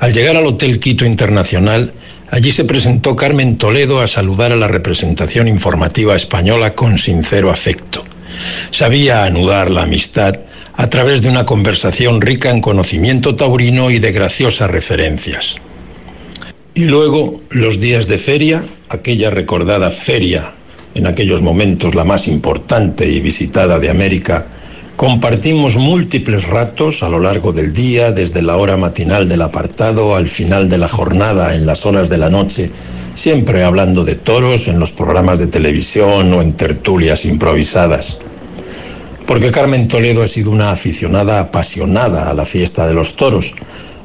al 0.00 0.12
llegar 0.12 0.36
al 0.36 0.44
Hotel 0.44 0.80
Quito 0.80 1.06
Internacional, 1.06 1.92
allí 2.32 2.50
se 2.50 2.64
presentó 2.64 3.14
Carmen 3.14 3.56
Toledo 3.56 4.00
a 4.00 4.08
saludar 4.08 4.50
a 4.50 4.56
la 4.56 4.66
representación 4.66 5.46
informativa 5.46 6.16
española 6.16 6.74
con 6.74 6.98
sincero 6.98 7.52
afecto. 7.52 8.04
Sabía 8.72 9.22
anudar 9.22 9.70
la 9.70 9.82
amistad 9.82 10.34
a 10.72 10.90
través 10.90 11.22
de 11.22 11.28
una 11.28 11.46
conversación 11.46 12.20
rica 12.20 12.50
en 12.50 12.60
conocimiento 12.60 13.36
taurino 13.36 13.92
y 13.92 14.00
de 14.00 14.10
graciosas 14.10 14.68
referencias. 14.68 15.58
Y 16.74 16.86
luego 16.86 17.40
los 17.50 17.78
días 17.78 18.08
de 18.08 18.18
feria, 18.18 18.64
aquella 18.88 19.30
recordada 19.30 19.92
feria, 19.92 20.54
en 20.96 21.06
aquellos 21.06 21.40
momentos 21.40 21.94
la 21.94 22.02
más 22.02 22.26
importante 22.26 23.08
y 23.08 23.20
visitada 23.20 23.78
de 23.78 23.90
América, 23.90 24.48
compartimos 24.96 25.76
múltiples 25.76 26.48
ratos 26.48 27.02
a 27.02 27.08
lo 27.08 27.18
largo 27.18 27.52
del 27.52 27.72
día, 27.72 28.12
desde 28.12 28.42
la 28.42 28.56
hora 28.56 28.76
matinal 28.76 29.28
del 29.28 29.42
apartado 29.42 30.14
al 30.14 30.28
final 30.28 30.68
de 30.68 30.78
la 30.78 30.88
jornada, 30.88 31.54
en 31.54 31.66
las 31.66 31.84
horas 31.84 32.08
de 32.08 32.18
la 32.18 32.30
noche, 32.30 32.70
siempre 33.14 33.64
hablando 33.64 34.04
de 34.04 34.14
toros 34.14 34.68
en 34.68 34.78
los 34.78 34.92
programas 34.92 35.38
de 35.38 35.48
televisión 35.48 36.32
o 36.32 36.42
en 36.42 36.52
tertulias 36.52 37.24
improvisadas. 37.24 38.20
Porque 39.26 39.50
Carmen 39.50 39.88
Toledo 39.88 40.22
ha 40.22 40.28
sido 40.28 40.50
una 40.50 40.70
aficionada 40.70 41.40
apasionada 41.40 42.30
a 42.30 42.34
la 42.34 42.44
fiesta 42.44 42.86
de 42.86 42.94
los 42.94 43.16
toros, 43.16 43.54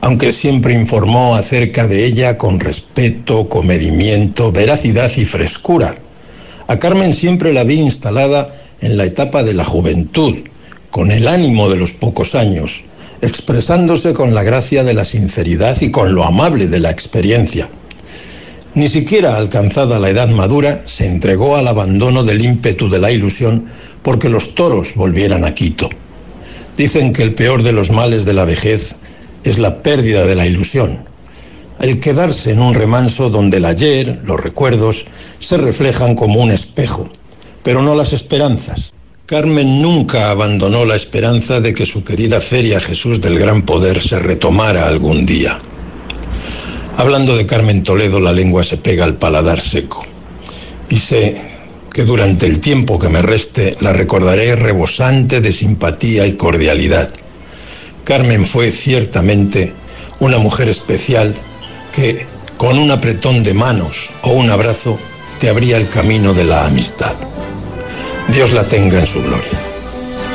aunque 0.01 0.31
siempre 0.31 0.73
informó 0.73 1.35
acerca 1.35 1.87
de 1.87 2.05
ella 2.05 2.37
con 2.37 2.59
respeto, 2.59 3.47
comedimiento, 3.47 4.51
veracidad 4.51 5.11
y 5.17 5.25
frescura. 5.25 5.93
A 6.67 6.79
Carmen 6.79 7.13
siempre 7.13 7.53
la 7.53 7.63
vi 7.63 7.75
instalada 7.75 8.53
en 8.81 8.97
la 8.97 9.03
etapa 9.03 9.43
de 9.43 9.53
la 9.53 9.65
juventud, 9.65 10.35
con 10.91 11.11
el 11.11 11.27
ánimo 11.27 11.69
de 11.69 11.77
los 11.77 11.93
pocos 11.93 12.35
años, 12.35 12.85
expresándose 13.21 14.13
con 14.13 14.33
la 14.33 14.43
gracia 14.43 14.83
de 14.83 14.93
la 14.93 15.05
sinceridad 15.05 15.79
y 15.81 15.91
con 15.91 16.13
lo 16.13 16.23
amable 16.23 16.67
de 16.67 16.79
la 16.79 16.89
experiencia. 16.89 17.69
Ni 18.75 18.87
siquiera 18.87 19.35
alcanzada 19.35 19.99
la 19.99 20.09
edad 20.09 20.29
madura, 20.29 20.81
se 20.85 21.07
entregó 21.07 21.55
al 21.55 21.67
abandono 21.67 22.23
del 22.23 22.43
ímpetu 22.43 22.89
de 22.89 22.99
la 22.99 23.11
ilusión 23.11 23.65
porque 24.03 24.29
los 24.29 24.55
toros 24.55 24.95
volvieran 24.95 25.43
a 25.43 25.53
Quito. 25.53 25.89
Dicen 26.77 27.11
que 27.11 27.23
el 27.23 27.33
peor 27.33 27.63
de 27.63 27.73
los 27.73 27.91
males 27.91 28.25
de 28.25 28.33
la 28.33 28.45
vejez 28.45 28.95
es 29.43 29.57
la 29.57 29.81
pérdida 29.83 30.25
de 30.25 30.35
la 30.35 30.45
ilusión, 30.45 31.03
el 31.79 31.99
quedarse 31.99 32.51
en 32.51 32.61
un 32.61 32.73
remanso 32.73 33.29
donde 33.29 33.57
el 33.57 33.65
ayer, 33.65 34.19
los 34.23 34.39
recuerdos, 34.39 35.05
se 35.39 35.57
reflejan 35.57 36.15
como 36.15 36.41
un 36.41 36.51
espejo, 36.51 37.09
pero 37.63 37.81
no 37.81 37.95
las 37.95 38.13
esperanzas. 38.13 38.93
Carmen 39.29 39.79
nunca 39.83 40.31
abandonó 40.31 40.85
la 40.85 40.95
esperanza 40.95 41.61
de 41.61 41.71
que 41.75 41.85
su 41.85 42.03
querida 42.03 42.41
Feria 42.41 42.79
Jesús 42.79 43.21
del 43.21 43.37
Gran 43.37 43.61
Poder 43.61 44.01
se 44.01 44.17
retomara 44.17 44.87
algún 44.87 45.23
día. 45.23 45.55
Hablando 46.97 47.37
de 47.37 47.45
Carmen 47.45 47.83
Toledo, 47.83 48.19
la 48.19 48.31
lengua 48.31 48.63
se 48.63 48.77
pega 48.77 49.05
al 49.05 49.19
paladar 49.19 49.61
seco. 49.61 50.03
Y 50.89 50.97
sé 50.97 51.39
que 51.93 52.05
durante 52.05 52.47
el 52.47 52.59
tiempo 52.59 52.97
que 52.97 53.09
me 53.09 53.21
reste 53.21 53.77
la 53.81 53.93
recordaré 53.93 54.55
rebosante 54.55 55.41
de 55.41 55.51
simpatía 55.51 56.25
y 56.25 56.33
cordialidad. 56.33 57.07
Carmen 58.05 58.47
fue 58.47 58.71
ciertamente 58.71 59.73
una 60.19 60.39
mujer 60.39 60.69
especial 60.69 61.35
que, 61.93 62.25
con 62.57 62.79
un 62.79 62.89
apretón 62.89 63.43
de 63.43 63.53
manos 63.53 64.09
o 64.23 64.31
un 64.31 64.49
abrazo, 64.49 64.97
te 65.39 65.49
abría 65.49 65.77
el 65.77 65.87
camino 65.87 66.33
de 66.33 66.45
la 66.45 66.65
amistad. 66.65 67.13
Dios 68.31 68.53
la 68.53 68.63
tenga 68.63 68.99
en 68.99 69.07
su 69.07 69.21
gloria. 69.21 69.49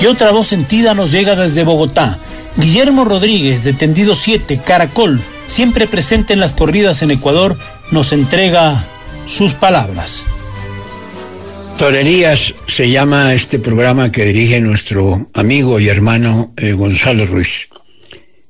Y 0.00 0.06
otra 0.06 0.32
voz 0.32 0.48
sentida 0.48 0.94
nos 0.94 1.12
llega 1.12 1.36
desde 1.36 1.64
Bogotá. 1.64 2.18
Guillermo 2.56 3.04
Rodríguez, 3.04 3.62
de 3.62 3.72
Tendido 3.72 4.14
7, 4.14 4.60
Caracol, 4.64 5.20
siempre 5.46 5.86
presente 5.86 6.32
en 6.32 6.40
las 6.40 6.52
corridas 6.52 7.02
en 7.02 7.10
Ecuador, 7.12 7.56
nos 7.90 8.12
entrega 8.12 8.84
sus 9.26 9.54
palabras. 9.54 10.24
Torerías 11.78 12.54
se 12.66 12.90
llama 12.90 13.34
este 13.34 13.58
programa 13.58 14.10
que 14.10 14.24
dirige 14.24 14.60
nuestro 14.60 15.28
amigo 15.34 15.80
y 15.80 15.88
hermano 15.88 16.52
eh, 16.56 16.72
Gonzalo 16.72 17.26
Ruiz. 17.26 17.68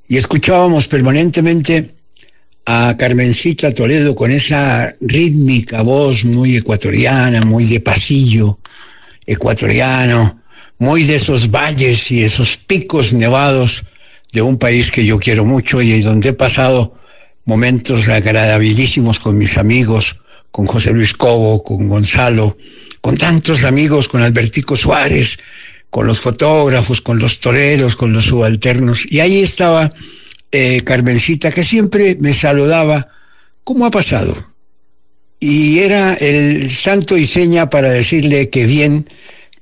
Y 0.09 0.17
escuchábamos 0.17 0.89
permanentemente 0.89 1.91
a 2.67 2.95
Carmencita 2.99 3.73
Toledo 3.73 4.15
con 4.15 4.31
esa 4.31 4.95
rítmica 5.01 5.83
voz 5.83 6.25
muy 6.25 6.57
ecuatoriana, 6.57 7.43
muy 7.43 7.65
de 7.65 7.81
pasillo 7.81 8.59
ecuatoriano, 9.27 10.43
muy 10.79 11.05
de 11.05 11.17
esos 11.17 11.51
valles 11.51 12.11
y 12.11 12.25
esos 12.25 12.57
picos 12.57 13.13
nevados 13.13 13.85
de 14.33 14.43
un 14.43 14.59
país 14.59 14.91
que 14.91 15.05
yo 15.05 15.19
quiero 15.19 15.45
mucho 15.45 15.81
y 15.81 16.03
donde 16.03 16.31
he 16.31 16.33
pasado 16.33 16.95
momentos 17.45 18.09
agradabilísimos 18.09 19.19
con 19.19 19.39
mis 19.39 19.59
amigos, 19.59 20.21
con 20.51 20.67
José 20.67 20.93
Luis 20.93 21.13
Cobo, 21.13 21.63
con 21.63 21.89
Gonzalo, 21.89 22.57
con 23.01 23.17
tantos 23.17 23.65
amigos, 23.65 24.09
con 24.09 24.23
Albertico 24.23 24.77
Suárez, 24.77 25.39
con 25.91 26.07
los 26.07 26.21
fotógrafos, 26.21 27.01
con 27.01 27.19
los 27.19 27.39
toreros, 27.39 27.97
con 27.97 28.13
los 28.13 28.25
subalternos. 28.25 29.05
Y 29.11 29.21
ahí 29.21 29.41
estaba 29.41 29.93
eh, 30.51 30.81
Carmencita, 30.83 31.53
que 31.53 31.63
siempre 31.63 32.17
me 32.21 32.33
saludaba, 32.33 33.09
¿cómo 33.63 33.87
ha 33.87 33.91
pasado? 33.91 34.54
Y 35.47 35.81
era 35.81 36.15
el 36.15 36.71
santo 36.71 37.19
y 37.19 37.27
seña 37.27 37.69
para 37.69 37.91
decirle 37.91 38.49
que 38.49 38.65
bien, 38.65 39.07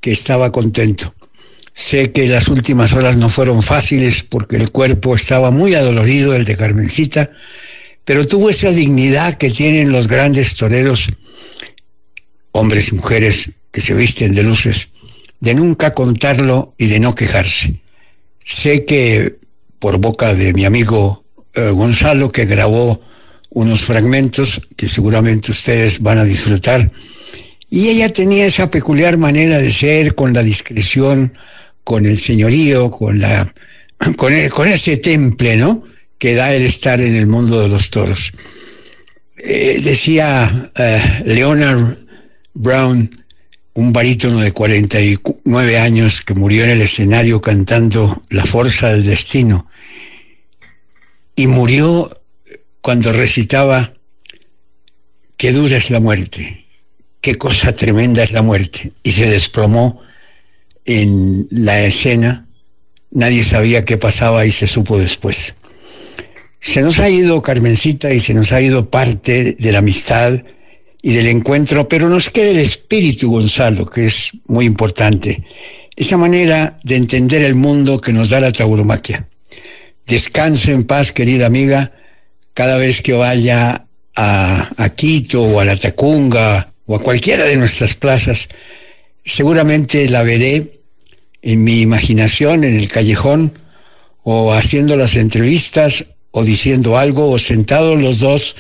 que 0.01 0.13
estaba 0.13 0.53
contento. 0.53 1.13
Sé 1.75 2.13
que 2.13 2.29
las 2.29 2.47
últimas 2.47 2.93
horas 2.93 3.17
no 3.17 3.29
fueron 3.29 3.65
fáciles 3.65 4.23
porque 4.23 4.55
el 4.55 4.71
cuerpo 4.71 5.17
estaba 5.17 5.51
muy 5.51 5.75
adolorido, 5.75 6.37
el 6.37 6.45
de 6.45 6.57
Carmencita, 6.57 7.33
pero 8.05 8.29
tuvo 8.29 8.49
esa 8.49 8.71
dignidad 8.71 9.35
que 9.35 9.51
tienen 9.51 9.91
los 9.91 10.07
grandes 10.07 10.55
toreros, 10.55 11.09
hombres 12.53 12.93
y 12.93 12.95
mujeres 12.95 13.51
que 13.73 13.81
se 13.81 13.95
visten 13.95 14.35
de 14.35 14.45
luces, 14.45 14.91
de 15.41 15.55
nunca 15.55 15.95
contarlo 15.95 16.77
y 16.79 16.87
de 16.87 17.01
no 17.01 17.13
quejarse. 17.17 17.81
Sé 18.45 18.85
que 18.85 19.35
por 19.81 19.99
boca 19.99 20.33
de 20.33 20.53
mi 20.53 20.65
amigo 20.65 21.25
eh, 21.57 21.71
Gonzalo, 21.71 22.31
que 22.31 22.47
grabó 22.47 23.03
unos 23.55 23.83
fragmentos 23.83 24.61
que 24.77 24.89
seguramente 24.89 25.51
ustedes 25.51 26.01
van 26.01 26.19
a 26.19 26.25
disfrutar, 26.25 26.91
y 27.71 27.89
ella 27.89 28.11
tenía 28.11 28.45
esa 28.45 28.69
peculiar 28.69 29.17
manera 29.17 29.59
de 29.59 29.73
ser, 29.73 30.15
con 30.15 30.35
la 30.35 30.43
discreción, 30.43 31.33
con 31.85 32.05
el 32.05 32.19
señorío, 32.19 32.91
con, 32.91 33.19
la, 33.19 33.51
con, 34.17 34.35
con 34.51 34.69
ese 34.69 34.99
temple, 34.99 35.57
¿no? 35.57 35.83
Que 36.19 36.35
da 36.35 36.55
el 36.55 36.63
estar 36.63 37.01
en 37.01 37.15
el 37.15 37.27
mundo 37.27 37.63
de 37.63 37.69
los 37.69 37.89
toros. 37.89 38.33
Eh, 39.39 39.81
decía 39.83 40.71
eh, 40.77 41.23
Leonard 41.25 41.97
Brown, 42.55 43.11
un 43.75 43.93
barítono 43.93 44.39
de 44.39 44.53
49 44.53 45.79
años 45.79 46.21
que 46.21 46.35
murió 46.35 46.65
en 46.65 46.71
el 46.71 46.83
escenario 46.83 47.41
cantando 47.41 48.23
La 48.29 48.45
Fuerza 48.45 48.93
del 48.93 49.05
Destino, 49.05 49.67
y 51.35 51.47
murió 51.47 52.11
cuando 52.83 53.13
recitaba 53.13 53.95
Qué 55.43 55.51
dura 55.51 55.77
es 55.77 55.91
la 55.91 55.99
muerte, 55.99 56.67
qué 57.21 57.35
cosa 57.35 57.75
tremenda 57.75 58.23
es 58.23 58.31
la 58.31 58.43
muerte, 58.43 58.93
y 59.03 59.11
se 59.11 59.29
desplomó 59.29 60.01
en 60.85 61.49
la 61.51 61.81
escena, 61.81 62.47
nadie 63.11 63.43
sabía 63.43 63.85
qué 63.85 63.97
pasaba 63.97 64.47
y 64.47 64.53
se 64.53 64.69
supo 64.69 64.99
después. 64.99 65.55
Se 66.61 66.81
nos 66.81 67.01
ha 67.01 67.11
ido 67.11 67.43
Carmencita 67.43 68.15
y 68.15 68.21
se 68.21 68.35
nos 68.35 68.53
ha 68.53 68.61
ido 68.61 68.89
parte 68.89 69.57
de 69.59 69.73
la 69.73 69.79
amistad 69.79 70.33
y 71.03 71.13
del 71.13 71.27
encuentro, 71.27 71.89
pero 71.89 72.09
nos 72.09 72.31
queda 72.31 72.53
el 72.53 72.61
espíritu, 72.61 73.29
Gonzalo, 73.29 73.85
que 73.87 74.07
es 74.07 74.31
muy 74.47 74.65
importante. 74.65 75.43
esa 75.97 76.17
manera 76.17 76.77
de 76.85 76.95
entender 76.95 77.43
el 77.43 77.57
mundo 77.57 78.01
que 78.01 78.13
nos 78.13 78.31
da 78.31 78.39
la 78.39 78.53
tauromaquia. 78.53 79.29
Descanse 80.07 80.71
en 80.71 80.85
paz, 80.85 81.11
querida 81.11 81.47
amiga, 81.47 81.93
cada 82.55 82.77
vez 82.77 83.03
que 83.03 83.13
vaya 83.13 83.87
a, 84.17 84.69
a 84.77 84.89
Quito 84.91 85.43
o 85.43 85.61
a 85.61 85.65
la 85.65 85.77
Tacunga 85.77 86.73
o 86.87 86.97
a 86.97 87.01
cualquiera 87.01 87.45
de 87.45 87.57
nuestras 87.57 87.95
plazas, 87.95 88.49
seguramente 89.25 90.09
la 90.09 90.23
veré 90.23 90.81
en 91.43 91.65
mi 91.65 91.81
imaginación, 91.81 92.65
en 92.65 92.79
el 92.79 92.89
callejón, 92.89 93.53
o 94.23 94.53
haciendo 94.53 94.97
las 94.97 95.17
entrevistas, 95.17 96.05
o 96.31 96.45
diciendo 96.45 96.97
algo, 96.97 97.31
o 97.31 97.39
sentados 97.39 98.01
los 98.01 98.21
dos, 98.21 98.57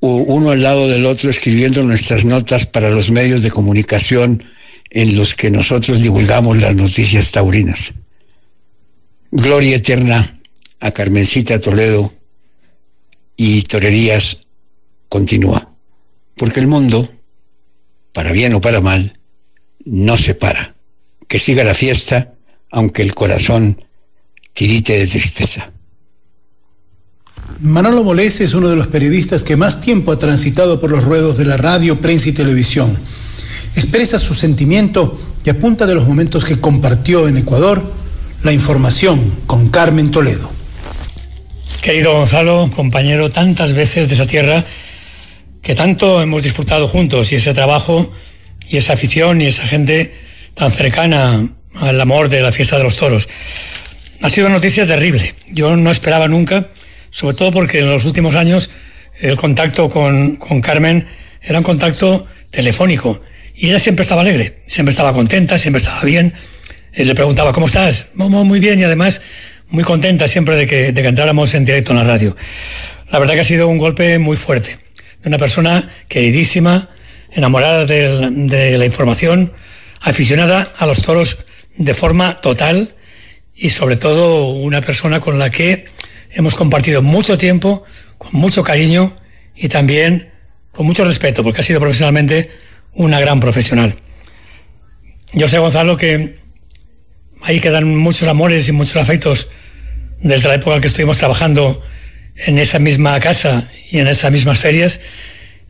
uno 0.00 0.50
al 0.50 0.62
lado 0.62 0.88
del 0.88 1.06
otro, 1.06 1.30
escribiendo 1.30 1.84
nuestras 1.84 2.24
notas 2.24 2.66
para 2.66 2.90
los 2.90 3.10
medios 3.10 3.42
de 3.42 3.50
comunicación 3.50 4.42
en 4.90 5.16
los 5.16 5.34
que 5.34 5.50
nosotros 5.50 6.02
divulgamos 6.02 6.60
las 6.60 6.74
noticias 6.74 7.30
taurinas. 7.30 7.92
Gloria 9.30 9.76
eterna 9.76 10.40
a 10.80 10.90
Carmencita 10.90 11.60
Toledo 11.60 12.12
y 13.42 13.62
Torerías 13.62 14.36
continúa, 15.08 15.72
porque 16.36 16.60
el 16.60 16.66
mundo, 16.66 17.08
para 18.12 18.32
bien 18.32 18.52
o 18.52 18.60
para 18.60 18.82
mal, 18.82 19.18
no 19.82 20.18
se 20.18 20.34
para. 20.34 20.74
Que 21.26 21.38
siga 21.38 21.64
la 21.64 21.72
fiesta, 21.72 22.34
aunque 22.70 23.00
el 23.00 23.14
corazón 23.14 23.82
tirite 24.52 24.98
de 24.98 25.06
tristeza. 25.06 25.72
Manolo 27.60 28.04
Molés 28.04 28.42
es 28.42 28.52
uno 28.52 28.68
de 28.68 28.76
los 28.76 28.88
periodistas 28.88 29.42
que 29.42 29.56
más 29.56 29.80
tiempo 29.80 30.12
ha 30.12 30.18
transitado 30.18 30.78
por 30.78 30.90
los 30.90 31.04
ruedos 31.04 31.38
de 31.38 31.46
la 31.46 31.56
radio, 31.56 31.98
prensa 31.98 32.28
y 32.28 32.32
televisión. 32.32 32.94
Expresa 33.74 34.18
su 34.18 34.34
sentimiento 34.34 35.18
y 35.46 35.48
apunta 35.48 35.86
de 35.86 35.94
los 35.94 36.06
momentos 36.06 36.44
que 36.44 36.60
compartió 36.60 37.26
en 37.26 37.38
Ecuador 37.38 37.90
la 38.42 38.52
información 38.52 39.32
con 39.46 39.70
Carmen 39.70 40.10
Toledo. 40.10 40.59
Querido 41.80 42.12
Gonzalo, 42.12 42.70
compañero 42.76 43.30
tantas 43.30 43.72
veces 43.72 44.08
de 44.08 44.14
esa 44.14 44.26
tierra 44.26 44.64
que 45.62 45.74
tanto 45.74 46.20
hemos 46.20 46.42
disfrutado 46.42 46.86
juntos 46.86 47.32
y 47.32 47.36
ese 47.36 47.54
trabajo 47.54 48.12
y 48.68 48.76
esa 48.76 48.92
afición 48.92 49.40
y 49.40 49.46
esa 49.46 49.66
gente 49.66 50.12
tan 50.52 50.70
cercana 50.72 51.48
al 51.74 52.00
amor 52.00 52.28
de 52.28 52.42
la 52.42 52.52
fiesta 52.52 52.76
de 52.76 52.84
los 52.84 52.96
toros. 52.96 53.30
Ha 54.20 54.28
sido 54.28 54.48
una 54.48 54.56
noticia 54.56 54.86
terrible. 54.86 55.34
Yo 55.48 55.74
no 55.74 55.90
esperaba 55.90 56.28
nunca, 56.28 56.68
sobre 57.10 57.34
todo 57.34 57.50
porque 57.50 57.78
en 57.78 57.88
los 57.88 58.04
últimos 58.04 58.34
años 58.34 58.70
el 59.18 59.36
contacto 59.36 59.88
con, 59.88 60.36
con 60.36 60.60
Carmen 60.60 61.06
era 61.40 61.58
un 61.58 61.64
contacto 61.64 62.26
telefónico 62.50 63.22
y 63.54 63.68
ella 63.68 63.78
siempre 63.78 64.02
estaba 64.02 64.20
alegre, 64.20 64.60
siempre 64.66 64.90
estaba 64.90 65.14
contenta, 65.14 65.58
siempre 65.58 65.78
estaba 65.78 66.02
bien. 66.02 66.34
Él 66.92 67.08
le 67.08 67.14
preguntaba, 67.14 67.52
¿cómo 67.52 67.66
estás? 67.66 68.08
Muy 68.14 68.60
bien 68.60 68.80
y 68.80 68.84
además 68.84 69.22
muy 69.70 69.84
contenta 69.84 70.28
siempre 70.28 70.56
de 70.56 70.66
que, 70.66 70.92
de 70.92 71.06
entráramos 71.06 71.54
en 71.54 71.64
directo 71.64 71.92
en 71.92 71.98
la 71.98 72.04
radio. 72.04 72.36
La 73.10 73.18
verdad 73.18 73.34
que 73.34 73.40
ha 73.40 73.44
sido 73.44 73.68
un 73.68 73.78
golpe 73.78 74.18
muy 74.18 74.36
fuerte. 74.36 74.78
De 75.22 75.28
una 75.28 75.38
persona 75.38 75.90
queridísima, 76.08 76.90
enamorada 77.30 77.86
de, 77.86 78.78
la 78.78 78.86
información, 78.86 79.52
aficionada 80.00 80.72
a 80.78 80.86
los 80.86 81.02
toros 81.02 81.44
de 81.76 81.94
forma 81.94 82.40
total 82.40 82.94
y 83.54 83.70
sobre 83.70 83.96
todo 83.96 84.48
una 84.48 84.80
persona 84.80 85.20
con 85.20 85.38
la 85.38 85.50
que 85.50 85.84
hemos 86.30 86.54
compartido 86.54 87.02
mucho 87.02 87.36
tiempo, 87.36 87.84
con 88.18 88.40
mucho 88.40 88.64
cariño 88.64 89.16
y 89.54 89.68
también 89.68 90.30
con 90.72 90.86
mucho 90.86 91.04
respeto, 91.04 91.42
porque 91.42 91.60
ha 91.60 91.64
sido 91.64 91.80
profesionalmente 91.80 92.50
una 92.94 93.20
gran 93.20 93.40
profesional. 93.40 93.96
Yo 95.32 95.48
sé, 95.48 95.58
Gonzalo, 95.58 95.96
que 95.96 96.38
ahí 97.42 97.60
quedan 97.60 97.96
muchos 97.96 98.28
amores 98.28 98.68
y 98.68 98.72
muchos 98.72 98.96
afectos 98.96 99.48
desde 100.20 100.48
la 100.48 100.54
época 100.54 100.80
que 100.80 100.88
estuvimos 100.88 101.18
trabajando 101.18 101.82
en 102.46 102.58
esa 102.58 102.78
misma 102.78 103.18
casa 103.20 103.68
y 103.90 103.98
en 103.98 104.08
esas 104.08 104.30
mismas 104.30 104.58
ferias 104.58 105.00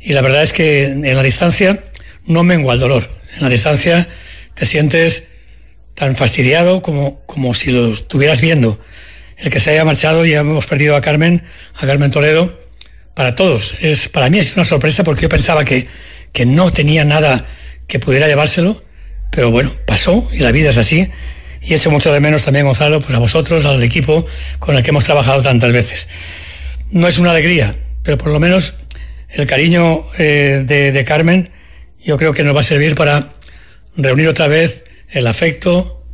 y 0.00 0.14
la 0.14 0.22
verdad 0.22 0.42
es 0.42 0.52
que 0.52 0.84
en 0.84 1.16
la 1.16 1.22
distancia 1.22 1.84
no 2.24 2.42
mengua 2.42 2.74
el 2.74 2.80
dolor. 2.80 3.10
En 3.36 3.42
la 3.42 3.48
distancia 3.48 4.08
te 4.54 4.66
sientes 4.66 5.24
tan 5.94 6.16
fastidiado 6.16 6.80
como, 6.80 7.20
como 7.26 7.52
si 7.52 7.70
lo 7.70 7.92
estuvieras 7.92 8.40
viendo. 8.40 8.80
El 9.36 9.50
que 9.50 9.60
se 9.60 9.70
haya 9.70 9.84
marchado 9.84 10.24
y 10.24 10.32
hemos 10.32 10.66
perdido 10.66 10.96
a 10.96 11.02
Carmen, 11.02 11.44
a 11.74 11.86
Carmen 11.86 12.10
Toledo, 12.10 12.58
para 13.14 13.34
todos. 13.34 13.74
Es, 13.80 14.08
para 14.08 14.30
mí 14.30 14.38
es 14.38 14.56
una 14.56 14.64
sorpresa 14.64 15.04
porque 15.04 15.22
yo 15.22 15.28
pensaba 15.28 15.64
que, 15.64 15.86
que 16.32 16.46
no 16.46 16.72
tenía 16.72 17.04
nada 17.04 17.46
que 17.86 17.98
pudiera 17.98 18.26
llevárselo, 18.26 18.82
pero 19.30 19.50
bueno, 19.50 19.72
pasó 19.86 20.28
y 20.32 20.38
la 20.38 20.52
vida 20.52 20.70
es 20.70 20.78
así. 20.78 21.10
Y 21.62 21.74
echo 21.74 21.90
mucho 21.90 22.12
de 22.12 22.20
menos 22.20 22.44
también, 22.44 22.66
Gonzalo, 22.66 23.00
pues 23.00 23.14
a 23.14 23.18
vosotros, 23.18 23.64
al 23.66 23.82
equipo 23.82 24.26
con 24.58 24.76
el 24.76 24.82
que 24.82 24.90
hemos 24.90 25.04
trabajado 25.04 25.42
tantas 25.42 25.72
veces. 25.72 26.08
No 26.90 27.06
es 27.06 27.18
una 27.18 27.30
alegría, 27.30 27.76
pero 28.02 28.18
por 28.18 28.32
lo 28.32 28.40
menos 28.40 28.74
el 29.28 29.46
cariño 29.46 30.06
eh, 30.18 30.62
de, 30.64 31.04
Carmen, 31.04 31.50
yo 32.02 32.16
creo 32.16 32.32
que 32.32 32.42
nos 32.42 32.56
va 32.56 32.60
a 32.60 32.64
servir 32.64 32.94
para 32.94 33.34
reunir 33.96 34.28
otra 34.28 34.48
vez 34.48 34.84
el 35.10 35.26
afecto, 35.26 36.04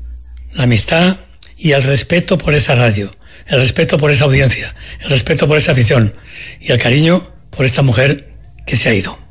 la 0.53 0.65
amistad 0.65 1.21
y 1.57 1.73
el 1.73 1.83
respeto 1.83 2.39
por 2.39 2.55
esa 2.55 2.75
radio, 2.75 3.15
el 3.47 3.61
respeto 3.61 3.99
por 3.99 4.11
esa 4.11 4.25
audiencia, 4.25 4.75
el 5.01 5.11
respeto 5.11 5.47
por 5.47 5.59
esa 5.59 5.73
afición 5.73 6.15
y 6.61 6.73
el 6.73 6.79
cariño 6.79 7.33
por 7.51 7.65
esta 7.65 7.83
mujer 7.83 8.35
que 8.67 8.77
se 8.77 8.89
ha 8.89 8.95
ido. 8.95 9.26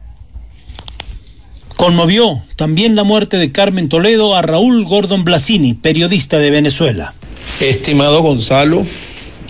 Conmovió 1.76 2.42
también 2.56 2.96
la 2.96 3.04
muerte 3.04 3.38
de 3.38 3.52
Carmen 3.52 3.90
Toledo 3.90 4.36
a 4.36 4.42
Raúl 4.42 4.86
Gordon 4.86 5.26
Blasini, 5.26 5.74
periodista 5.74 6.38
de 6.38 6.50
Venezuela. 6.50 7.14
Estimado 7.60 8.22
Gonzalo, 8.22 8.86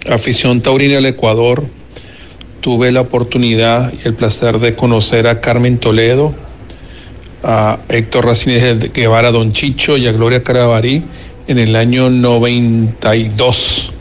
afición 0.10 0.62
taurina 0.62 0.96
del 0.96 1.06
Ecuador, 1.06 1.64
tuve 2.62 2.92
la 2.92 3.02
oportunidad 3.02 3.94
y 3.94 4.08
el 4.08 4.16
placer 4.16 4.60
de 4.60 4.76
conocer 4.76 5.28
a 5.28 5.40
Carmen 5.40 5.78
Toledo, 5.78 6.34
a 7.44 7.78
Héctor 7.90 8.26
Racines 8.26 8.92
Guevara 8.92 9.32
Don 9.32 9.52
Chicho 9.52 9.96
y 9.98 10.08
a 10.08 10.12
Gloria 10.12 10.44
Carabarí 10.44 11.04
en 11.48 11.60
el 11.60 11.76
año 11.76 12.10
92, 12.10 13.92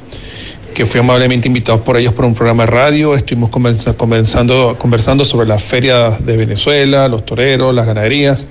que 0.74 0.84
fui 0.84 1.00
amablemente 1.00 1.46
invitado 1.46 1.82
por 1.82 1.96
ellos 1.96 2.12
por 2.12 2.24
un 2.24 2.34
programa 2.34 2.64
de 2.64 2.70
radio. 2.72 3.14
Estuvimos 3.14 3.50
conversando, 3.50 4.76
conversando 4.76 5.24
sobre 5.24 5.46
la 5.46 5.58
feria 5.58 6.10
de 6.10 6.36
Venezuela, 6.36 7.08
los 7.08 7.24
toreros, 7.24 7.72
las 7.72 7.86
ganaderías. 7.86 8.48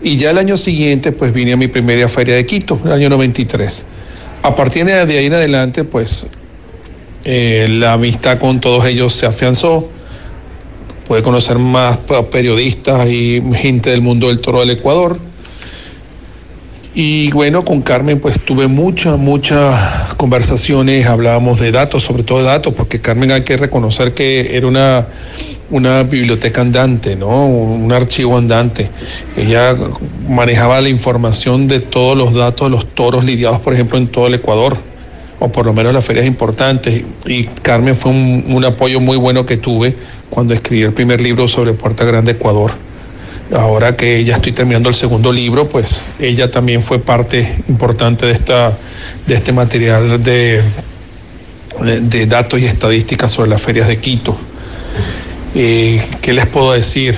Y 0.00 0.16
ya 0.16 0.30
el 0.30 0.38
año 0.38 0.56
siguiente, 0.56 1.12
pues 1.12 1.32
vine 1.32 1.52
a 1.52 1.56
mi 1.56 1.66
primera 1.66 2.08
feria 2.08 2.36
de 2.36 2.46
Quito, 2.46 2.78
el 2.84 2.92
año 2.92 3.08
93. 3.08 3.84
A 4.42 4.54
partir 4.54 4.84
de 4.84 5.18
ahí 5.18 5.26
en 5.26 5.34
adelante, 5.34 5.84
pues 5.84 6.26
eh, 7.24 7.66
la 7.68 7.94
amistad 7.94 8.38
con 8.38 8.60
todos 8.60 8.86
ellos 8.86 9.12
se 9.12 9.26
afianzó. 9.26 9.88
Puede 11.06 11.22
conocer 11.22 11.58
más 11.58 11.98
periodistas 12.30 13.08
y 13.08 13.42
gente 13.54 13.90
del 13.90 14.00
mundo 14.00 14.28
del 14.28 14.40
toro 14.40 14.60
del 14.60 14.70
Ecuador. 14.70 15.18
Y 16.94 17.30
bueno, 17.30 17.64
con 17.64 17.80
Carmen 17.80 18.20
pues 18.20 18.40
tuve 18.40 18.66
muchas, 18.66 19.18
muchas 19.18 20.12
conversaciones, 20.14 21.06
hablábamos 21.06 21.58
de 21.58 21.72
datos, 21.72 22.02
sobre 22.02 22.22
todo 22.22 22.38
de 22.38 22.44
datos, 22.44 22.74
porque 22.74 23.00
Carmen 23.00 23.30
hay 23.32 23.44
que 23.44 23.56
reconocer 23.56 24.12
que 24.12 24.54
era 24.56 24.66
una, 24.66 25.06
una 25.70 26.02
biblioteca 26.02 26.60
andante, 26.60 27.16
¿no? 27.16 27.46
Un 27.46 27.90
archivo 27.92 28.36
andante. 28.36 28.90
Ella 29.38 29.74
manejaba 30.28 30.82
la 30.82 30.90
información 30.90 31.66
de 31.66 31.80
todos 31.80 32.16
los 32.16 32.34
datos 32.34 32.70
los 32.70 32.86
toros 32.86 33.24
lidiados, 33.24 33.60
por 33.60 33.72
ejemplo, 33.72 33.96
en 33.96 34.08
todo 34.08 34.26
el 34.26 34.34
Ecuador 34.34 34.76
o 35.42 35.48
por 35.50 35.66
lo 35.66 35.72
menos 35.72 35.92
las 35.92 36.04
ferias 36.04 36.26
importantes. 36.26 37.02
Y 37.26 37.44
Carmen 37.44 37.96
fue 37.96 38.12
un, 38.12 38.64
apoyo 38.64 39.00
muy 39.00 39.16
bueno 39.16 39.44
que 39.44 39.56
tuve 39.56 39.96
cuando 40.30 40.54
escribí 40.54 40.82
el 40.82 40.92
primer 40.92 41.20
libro 41.20 41.48
sobre 41.48 41.72
Puerta 41.72 42.04
Grande 42.04 42.32
Ecuador. 42.32 42.72
Ahora 43.54 43.96
que 43.96 44.24
ya 44.24 44.36
estoy 44.36 44.52
terminando 44.52 44.88
el 44.88 44.94
segundo 44.94 45.32
libro, 45.32 45.68
pues 45.68 46.02
ella 46.18 46.50
también 46.50 46.82
fue 46.82 46.98
parte 46.98 47.58
importante 47.68 48.26
de, 48.26 48.32
esta, 48.32 48.72
de 49.26 49.34
este 49.34 49.52
material 49.52 50.22
de, 50.22 50.62
de, 51.80 52.26
datos 52.26 52.60
y 52.60 52.64
estadísticas 52.64 53.30
sobre 53.30 53.50
las 53.50 53.60
ferias 53.60 53.88
de 53.88 53.98
Quito. 53.98 54.36
Eh, 55.54 56.00
¿Qué 56.22 56.32
les 56.32 56.46
puedo 56.46 56.72
decir? 56.72 57.16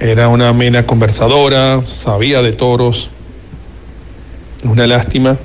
Era 0.00 0.28
una 0.28 0.52
mena 0.52 0.86
conversadora, 0.86 1.82
sabía 1.86 2.40
de 2.40 2.52
toros, 2.52 3.10
una 4.64 4.86
lástima 4.86 5.36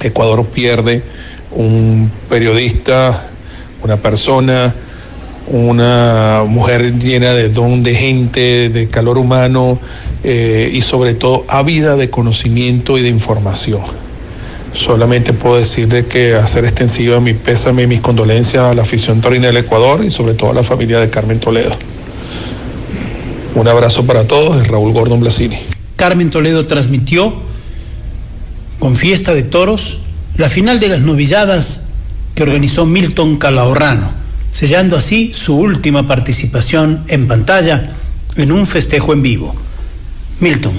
Ecuador 0.00 0.44
pierde 0.46 1.02
un 1.52 2.10
periodista, 2.28 3.28
una 3.82 3.96
persona, 3.96 4.74
una 5.48 6.42
mujer 6.46 6.98
llena 6.98 7.32
de 7.32 7.48
don 7.48 7.82
de 7.82 7.94
gente, 7.94 8.68
de 8.68 8.88
calor 8.88 9.18
humano 9.18 9.78
eh, 10.24 10.70
y 10.72 10.80
sobre 10.80 11.14
todo 11.14 11.44
ávida 11.48 11.96
de 11.96 12.10
conocimiento 12.10 12.98
y 12.98 13.02
de 13.02 13.08
información. 13.08 13.82
Solamente 14.74 15.32
puedo 15.32 15.56
decirle 15.56 16.04
que 16.04 16.34
hacer 16.34 16.64
extensiva 16.64 17.20
mi 17.20 17.32
pésame 17.32 17.84
y 17.84 17.86
mis 17.86 18.00
condolencias 18.00 18.64
a 18.64 18.74
la 18.74 18.82
afición 18.82 19.20
torina 19.20 19.46
del 19.46 19.56
Ecuador 19.58 20.04
y 20.04 20.10
sobre 20.10 20.34
todo 20.34 20.50
a 20.50 20.54
la 20.54 20.62
familia 20.62 21.00
de 21.00 21.08
Carmen 21.08 21.40
Toledo. 21.40 21.72
Un 23.54 23.68
abrazo 23.68 24.04
para 24.04 24.24
todos 24.24 24.58
de 24.58 24.64
Raúl 24.64 24.92
Gordon 24.92 25.20
Blasini. 25.20 25.56
Carmen 25.96 26.30
Toledo 26.30 26.66
transmitió 26.66 27.34
con 28.78 28.96
fiesta 28.96 29.32
de 29.32 29.42
toros, 29.44 30.00
la 30.36 30.50
final 30.50 30.78
de 30.78 30.88
las 30.88 31.00
novilladas 31.00 31.86
que 32.34 32.42
organizó 32.42 32.84
Milton 32.84 33.38
Calahorrano, 33.38 34.12
sellando 34.56 34.96
así 34.96 35.34
su 35.34 35.54
última 35.54 36.06
participación 36.06 37.04
en 37.08 37.28
pantalla 37.28 37.90
en 38.36 38.52
un 38.52 38.66
festejo 38.66 39.12
en 39.12 39.20
vivo. 39.20 39.54
Milton. 40.40 40.72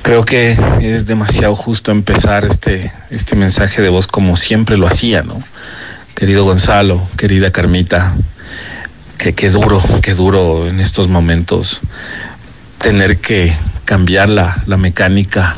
Creo 0.00 0.24
que 0.24 0.56
es 0.80 1.04
demasiado 1.04 1.54
justo 1.54 1.90
empezar 1.90 2.46
este, 2.46 2.90
este 3.10 3.36
mensaje 3.36 3.82
de 3.82 3.90
voz 3.90 4.06
como 4.06 4.38
siempre 4.38 4.78
lo 4.78 4.86
hacía, 4.86 5.22
¿no? 5.22 5.42
Querido 6.14 6.44
Gonzalo, 6.44 7.06
querida 7.18 7.52
Carmita, 7.52 8.16
que 9.18 9.34
qué 9.34 9.50
duro, 9.50 9.82
qué 10.00 10.14
duro 10.14 10.68
en 10.68 10.80
estos 10.80 11.08
momentos 11.08 11.82
tener 12.78 13.18
que 13.18 13.52
cambiar 13.84 14.30
la, 14.30 14.62
la 14.64 14.78
mecánica 14.78 15.52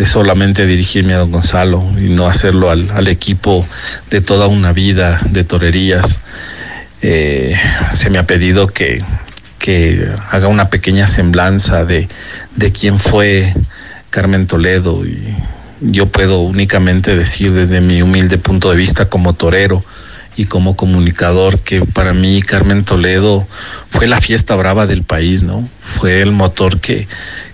de 0.00 0.06
solamente 0.06 0.64
dirigirme 0.66 1.12
a 1.12 1.18
don 1.18 1.30
Gonzalo 1.30 1.84
y 1.98 2.08
no 2.08 2.26
hacerlo 2.26 2.70
al, 2.70 2.90
al 2.92 3.06
equipo 3.06 3.68
de 4.08 4.22
toda 4.22 4.46
una 4.46 4.72
vida 4.72 5.20
de 5.28 5.44
torerías. 5.44 6.20
Eh, 7.02 7.54
se 7.92 8.08
me 8.08 8.16
ha 8.16 8.26
pedido 8.26 8.66
que, 8.66 9.04
que 9.58 10.08
haga 10.30 10.48
una 10.48 10.70
pequeña 10.70 11.06
semblanza 11.06 11.84
de, 11.84 12.08
de 12.56 12.72
quién 12.72 12.98
fue 12.98 13.52
Carmen 14.08 14.46
Toledo 14.46 15.04
y 15.04 15.36
yo 15.82 16.06
puedo 16.06 16.40
únicamente 16.40 17.14
decir 17.14 17.52
desde 17.52 17.82
mi 17.82 18.00
humilde 18.00 18.38
punto 18.38 18.70
de 18.70 18.78
vista 18.78 19.10
como 19.10 19.34
torero 19.34 19.84
y 20.34 20.46
como 20.46 20.76
comunicador 20.76 21.58
que 21.58 21.82
para 21.82 22.14
mí 22.14 22.40
Carmen 22.40 22.84
Toledo 22.84 23.46
fue 23.90 24.06
la 24.06 24.22
fiesta 24.22 24.56
brava 24.56 24.86
del 24.86 25.02
país, 25.02 25.42
¿no? 25.42 25.68
Fue 25.82 26.22
el 26.22 26.32
motor 26.32 26.80
que, 26.80 27.06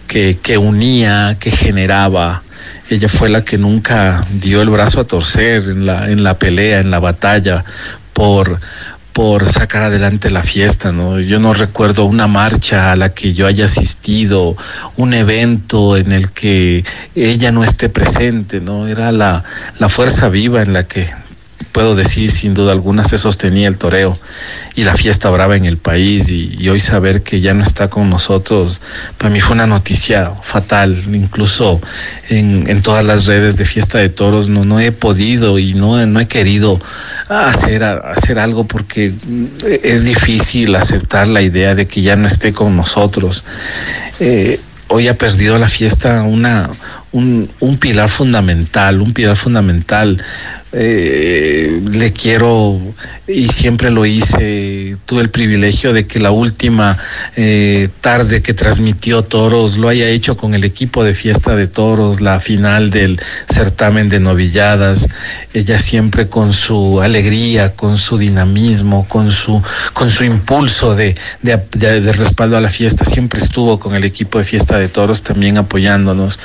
que, 0.06 0.38
que 0.40 0.58
unía, 0.58 1.36
que 1.38 1.50
generaba. 1.50 2.42
Ella 2.88 3.08
fue 3.08 3.28
la 3.28 3.44
que 3.44 3.58
nunca 3.58 4.22
dio 4.32 4.62
el 4.62 4.70
brazo 4.70 5.00
a 5.00 5.06
torcer 5.06 5.64
en 5.64 5.86
la, 5.86 6.10
en 6.10 6.22
la 6.22 6.38
pelea, 6.38 6.80
en 6.80 6.90
la 6.90 7.00
batalla, 7.00 7.64
por, 8.12 8.60
por 9.12 9.50
sacar 9.50 9.82
adelante 9.82 10.30
la 10.30 10.42
fiesta, 10.42 10.92
¿no? 10.92 11.18
Yo 11.20 11.40
no 11.40 11.54
recuerdo 11.54 12.04
una 12.04 12.26
marcha 12.26 12.92
a 12.92 12.96
la 12.96 13.14
que 13.14 13.34
yo 13.34 13.46
haya 13.46 13.64
asistido, 13.64 14.56
un 14.96 15.14
evento 15.14 15.96
en 15.96 16.12
el 16.12 16.32
que 16.32 16.84
ella 17.14 17.50
no 17.50 17.64
esté 17.64 17.88
presente, 17.88 18.60
¿no? 18.60 18.86
Era 18.86 19.12
la, 19.12 19.42
la 19.78 19.88
fuerza 19.88 20.28
viva 20.28 20.62
en 20.62 20.72
la 20.72 20.86
que 20.86 21.08
puedo 21.72 21.94
decir 21.94 22.30
sin 22.30 22.54
duda 22.54 22.72
alguna 22.72 23.04
se 23.04 23.18
sostenía 23.18 23.68
el 23.68 23.78
toreo 23.78 24.18
y 24.74 24.84
la 24.84 24.94
fiesta 24.94 25.30
brava 25.30 25.56
en 25.56 25.64
el 25.64 25.78
país 25.78 26.30
y, 26.30 26.68
hoy 26.68 26.80
saber 26.80 27.22
que 27.22 27.40
ya 27.40 27.54
no 27.54 27.62
está 27.62 27.88
con 27.88 28.10
nosotros 28.10 28.82
para 29.18 29.30
mí 29.30 29.40
fue 29.40 29.54
una 29.54 29.66
noticia 29.66 30.32
fatal. 30.42 31.02
Incluso 31.12 31.80
en, 32.28 32.68
en 32.68 32.82
todas 32.82 33.04
las 33.04 33.26
redes 33.26 33.56
de 33.56 33.64
fiesta 33.64 33.98
de 33.98 34.08
toros 34.08 34.48
no, 34.48 34.64
no 34.64 34.80
he 34.80 34.92
podido 34.92 35.58
y 35.58 35.74
no, 35.74 36.04
no 36.06 36.20
he 36.20 36.28
querido 36.28 36.80
hacer, 37.28 37.82
hacer 37.84 38.38
algo 38.38 38.64
porque 38.64 39.12
es 39.82 40.04
difícil 40.04 40.74
aceptar 40.74 41.26
la 41.26 41.42
idea 41.42 41.74
de 41.74 41.86
que 41.86 42.02
ya 42.02 42.16
no 42.16 42.26
esté 42.26 42.52
con 42.52 42.76
nosotros. 42.76 43.44
Eh, 44.20 44.60
hoy 44.88 45.08
ha 45.08 45.18
perdido 45.18 45.58
la 45.58 45.68
fiesta 45.68 46.22
una, 46.22 46.70
un, 47.12 47.50
un 47.60 47.78
pilar 47.78 48.08
fundamental, 48.08 49.00
un 49.00 49.12
pilar 49.12 49.36
fundamental 49.36 50.22
eh, 50.72 51.80
le 51.92 52.12
quiero 52.12 52.80
y 53.28 53.48
siempre 53.48 53.90
lo 53.90 54.04
hice. 54.04 54.96
Tuve 55.06 55.22
el 55.22 55.30
privilegio 55.30 55.92
de 55.92 56.06
que 56.06 56.18
la 56.18 56.32
última 56.32 56.98
eh, 57.36 57.88
tarde 58.00 58.42
que 58.42 58.52
transmitió 58.52 59.22
Toros 59.22 59.76
lo 59.78 59.88
haya 59.88 60.08
hecho 60.08 60.36
con 60.36 60.54
el 60.54 60.64
equipo 60.64 61.04
de 61.04 61.14
fiesta 61.14 61.54
de 61.56 61.66
Toros, 61.66 62.20
la 62.20 62.40
final 62.40 62.90
del 62.90 63.20
certamen 63.48 64.08
de 64.08 64.20
novilladas. 64.20 65.08
Ella 65.54 65.78
siempre 65.78 66.28
con 66.28 66.52
su 66.52 67.00
alegría, 67.00 67.74
con 67.74 67.96
su 67.96 68.18
dinamismo, 68.18 69.06
con 69.08 69.32
su, 69.32 69.62
con 69.92 70.10
su 70.10 70.24
impulso 70.24 70.94
de, 70.94 71.16
de, 71.42 71.56
de, 72.00 72.12
respaldo 72.12 72.56
a 72.56 72.60
la 72.60 72.70
fiesta, 72.70 73.04
siempre 73.04 73.40
estuvo 73.40 73.78
con 73.78 73.94
el 73.94 74.04
equipo 74.04 74.38
de 74.38 74.44
fiesta 74.44 74.78
de 74.78 74.88
Toros 74.88 75.22
también 75.22 75.58
apoyándonos. 75.58 76.38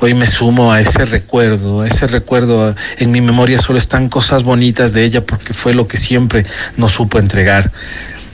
Hoy 0.00 0.14
me 0.14 0.26
sumo 0.26 0.72
a 0.72 0.80
ese 0.80 1.04
recuerdo, 1.04 1.84
ese 1.84 2.06
recuerdo 2.06 2.74
en 2.98 3.10
mi 3.10 3.20
memoria 3.20 3.59
solo 3.60 3.78
están 3.78 4.08
cosas 4.08 4.42
bonitas 4.42 4.92
de 4.92 5.04
ella 5.04 5.24
porque 5.24 5.54
fue 5.54 5.74
lo 5.74 5.86
que 5.86 5.96
siempre 5.96 6.46
nos 6.76 6.92
supo 6.92 7.18
entregar. 7.18 7.72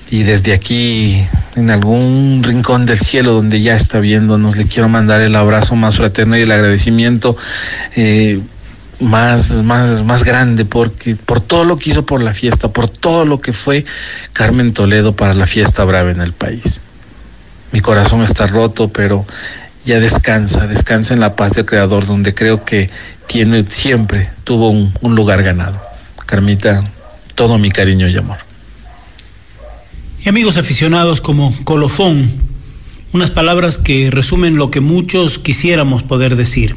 Y 0.08 0.22
desde 0.22 0.52
aquí, 0.52 1.26
en 1.56 1.70
algún 1.70 2.42
rincón 2.44 2.86
del 2.86 2.98
cielo 2.98 3.32
donde 3.32 3.60
ya 3.60 3.74
está 3.74 3.98
viéndonos, 3.98 4.56
le 4.56 4.66
quiero 4.66 4.88
mandar 4.88 5.20
el 5.20 5.34
abrazo 5.34 5.74
más 5.74 5.96
fraterno 5.96 6.36
y 6.36 6.42
el 6.42 6.52
agradecimiento 6.52 7.36
eh, 7.96 8.40
más, 9.00 9.62
más, 9.62 10.04
más 10.04 10.22
grande 10.22 10.64
porque, 10.64 11.16
por 11.16 11.40
todo 11.40 11.64
lo 11.64 11.76
que 11.78 11.90
hizo 11.90 12.06
por 12.06 12.22
la 12.22 12.34
fiesta, 12.34 12.68
por 12.68 12.88
todo 12.88 13.24
lo 13.24 13.40
que 13.40 13.52
fue 13.52 13.84
Carmen 14.32 14.72
Toledo 14.72 15.16
para 15.16 15.34
la 15.34 15.46
fiesta 15.46 15.84
brava 15.84 16.10
en 16.10 16.20
el 16.20 16.32
país. 16.32 16.80
Mi 17.72 17.80
corazón 17.80 18.22
está 18.22 18.46
roto, 18.46 18.88
pero 18.88 19.26
ya 19.87 20.01
descansa, 20.01 20.66
descansa 20.66 21.14
en 21.14 21.20
la 21.20 21.37
paz 21.37 21.53
del 21.53 21.64
Creador, 21.64 22.05
donde 22.07 22.35
creo 22.35 22.64
que 22.64 22.90
tiene, 23.29 23.64
siempre 23.70 24.31
tuvo 24.42 24.68
un, 24.68 24.92
un 25.01 25.14
lugar 25.14 25.42
ganado. 25.44 25.81
Carmita, 26.27 26.83
todo 27.37 27.57
mi 27.57 27.70
cariño 27.70 28.09
y 28.09 28.16
amor. 28.16 28.38
Y 30.25 30.29
amigos 30.29 30.57
aficionados 30.57 31.20
como 31.20 31.55
colofón, 31.62 32.29
unas 33.12 33.31
palabras 33.31 33.79
que 33.79 34.11
resumen 34.11 34.57
lo 34.57 34.72
que 34.72 34.81
muchos 34.81 35.38
quisiéramos 35.38 36.03
poder 36.03 36.35
decir. 36.35 36.75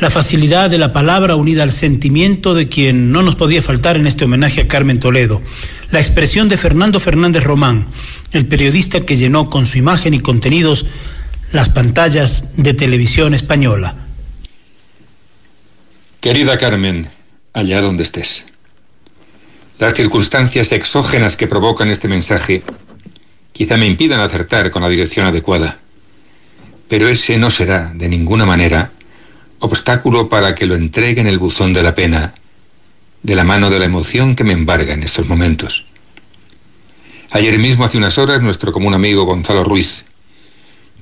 La 0.00 0.10
facilidad 0.10 0.70
de 0.70 0.78
la 0.78 0.92
palabra 0.92 1.36
unida 1.36 1.62
al 1.62 1.72
sentimiento 1.72 2.54
de 2.54 2.68
quien 2.68 3.12
no 3.12 3.22
nos 3.22 3.36
podía 3.36 3.62
faltar 3.62 3.96
en 3.96 4.08
este 4.08 4.24
homenaje 4.24 4.60
a 4.60 4.68
Carmen 4.68 4.98
Toledo. 4.98 5.40
La 5.92 6.00
expresión 6.00 6.48
de 6.48 6.56
Fernando 6.56 6.98
Fernández 6.98 7.44
Román, 7.44 7.86
el 8.32 8.46
periodista 8.46 9.00
que 9.00 9.16
llenó 9.16 9.48
con 9.48 9.66
su 9.66 9.78
imagen 9.78 10.14
y 10.14 10.20
contenidos 10.20 10.86
las 11.52 11.70
pantallas 11.70 12.56
de 12.56 12.74
televisión 12.74 13.32
española. 13.32 13.94
Querida 16.20 16.58
Carmen, 16.58 17.08
allá 17.54 17.80
donde 17.80 18.02
estés. 18.02 18.46
Las 19.78 19.94
circunstancias 19.94 20.72
exógenas 20.72 21.36
que 21.36 21.46
provocan 21.46 21.88
este 21.88 22.08
mensaje 22.08 22.62
quizá 23.52 23.76
me 23.76 23.86
impidan 23.86 24.20
acertar 24.20 24.70
con 24.70 24.82
la 24.82 24.88
dirección 24.88 25.26
adecuada, 25.26 25.78
pero 26.86 27.08
ese 27.08 27.38
no 27.38 27.50
será, 27.50 27.92
de 27.94 28.08
ninguna 28.08 28.44
manera, 28.44 28.92
obstáculo 29.60 30.28
para 30.28 30.54
que 30.54 30.66
lo 30.66 30.74
entregue 30.74 31.20
en 31.20 31.28
el 31.28 31.38
buzón 31.38 31.72
de 31.72 31.82
la 31.82 31.94
pena, 31.94 32.34
de 33.22 33.34
la 33.34 33.44
mano 33.44 33.70
de 33.70 33.78
la 33.78 33.86
emoción 33.86 34.36
que 34.36 34.44
me 34.44 34.52
embarga 34.52 34.92
en 34.92 35.02
estos 35.02 35.26
momentos. 35.26 35.86
Ayer 37.30 37.58
mismo, 37.58 37.84
hace 37.84 37.98
unas 37.98 38.18
horas, 38.18 38.42
nuestro 38.42 38.72
común 38.72 38.94
amigo 38.94 39.24
Gonzalo 39.24 39.64
Ruiz 39.64 40.04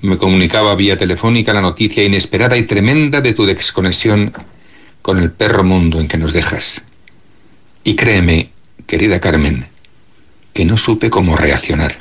me 0.06 0.16
comunicaba 0.16 0.74
vía 0.74 0.96
telefónica 0.96 1.52
la 1.52 1.60
noticia 1.60 2.04
inesperada 2.04 2.56
y 2.56 2.62
tremenda 2.62 3.20
de 3.20 3.34
tu 3.34 3.44
desconexión 3.44 4.32
con 5.02 5.18
el 5.18 5.30
perro 5.30 5.64
mundo 5.64 6.00
en 6.00 6.08
que 6.08 6.16
nos 6.18 6.32
dejas. 6.32 6.84
Y 7.84 7.94
créeme, 7.94 8.50
querida 8.86 9.20
Carmen, 9.20 9.68
que 10.52 10.64
no 10.64 10.76
supe 10.76 11.10
cómo 11.10 11.36
reaccionar. 11.36 11.98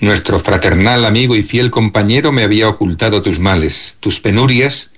Nuestro 0.00 0.38
fraternal 0.38 1.04
amigo 1.04 1.34
y 1.36 1.42
fiel 1.42 1.70
compañero 1.70 2.32
me 2.32 2.42
había 2.42 2.68
ocultado 2.68 3.22
tus 3.22 3.38
males, 3.38 3.96
tus 4.00 4.20
penurias 4.20 4.90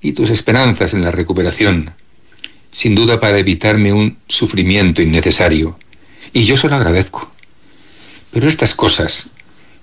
y 0.00 0.12
tus 0.12 0.30
esperanzas 0.30 0.94
en 0.94 1.04
la 1.04 1.10
recuperación, 1.10 1.92
sin 2.70 2.94
duda 2.94 3.20
para 3.20 3.38
evitarme 3.38 3.92
un 3.92 4.16
sufrimiento 4.28 5.02
innecesario. 5.02 5.78
Y 6.32 6.44
yo 6.44 6.56
se 6.56 6.68
lo 6.68 6.76
agradezco. 6.76 7.30
Pero 8.30 8.48
estas 8.48 8.74
cosas, 8.74 9.28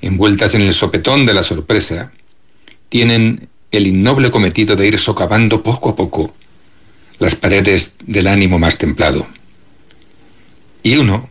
envueltas 0.04 0.54
en 0.54 0.62
el 0.62 0.74
sopetón 0.74 1.26
de 1.26 1.34
la 1.34 1.44
sorpresa, 1.44 2.12
tienen 2.89 3.48
el 3.72 3.88
innoble 3.88 4.32
cometido 4.32 4.76
de 4.76 4.88
ir 4.88 5.00
socavando 5.00 5.63
poco 5.63 5.90
a 5.90 5.96
poco 5.96 6.34
las 7.19 7.36
paredes 7.36 7.96
del 8.06 8.27
ánimo 8.27 8.60
más 8.60 8.77
templado. 8.77 9.25
Y 10.84 10.98
uno, 10.98 11.30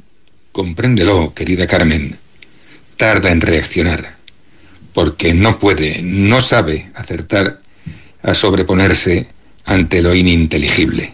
compréndelo, 0.53 1.34
querida 1.34 1.66
Carmen, 1.66 2.18
tarda 2.96 3.30
en 3.30 3.42
reaccionar, 3.42 4.16
porque 4.94 5.34
no 5.34 5.59
puede, 5.59 6.01
no 6.03 6.40
sabe 6.40 6.90
acertar 6.94 7.61
a 8.22 8.32
sobreponerse 8.32 9.28
ante 9.66 10.01
lo 10.01 10.14
ininteligible. 10.14 11.12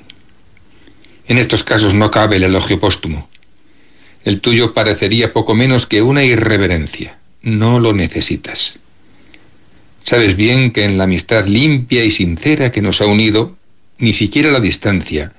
En 1.27 1.39
estos 1.39 1.65
casos 1.65 1.93
no 1.93 2.13
cabe 2.13 2.37
el 2.37 2.45
elogio 2.45 2.79
póstumo. 2.79 3.29
El 4.25 4.41
tuyo 4.41 4.75
parecería 4.75 5.33
poco 5.33 5.55
menos 5.55 5.87
que 5.87 6.03
una 6.03 6.23
irreverencia. 6.23 7.18
No 7.43 7.81
lo 7.81 7.93
necesitas. 7.93 8.79
Sabes 10.03 10.37
bien 10.37 10.73
que 10.73 10.85
en 10.85 10.99
la 10.99 11.05
amistad 11.05 11.47
limpia 11.47 12.05
y 12.05 12.11
sincera 12.11 12.73
que 12.73 12.83
nos 12.83 13.01
ha 13.01 13.07
unido, 13.07 13.57
ni 13.99 14.13
siquiera 14.13 14.51
la 14.51 14.61
distancia 14.61 15.33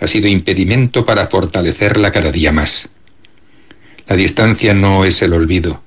ha 0.00 0.06
sido 0.06 0.28
impedimento 0.28 1.04
para 1.04 1.26
fortalecerla 1.26 2.10
cada 2.10 2.32
día 2.32 2.52
más. 2.52 2.88
La 4.08 4.16
distancia 4.16 4.74
no 4.74 5.04
es 5.04 5.22
el 5.22 5.32
olvido, 5.34 5.82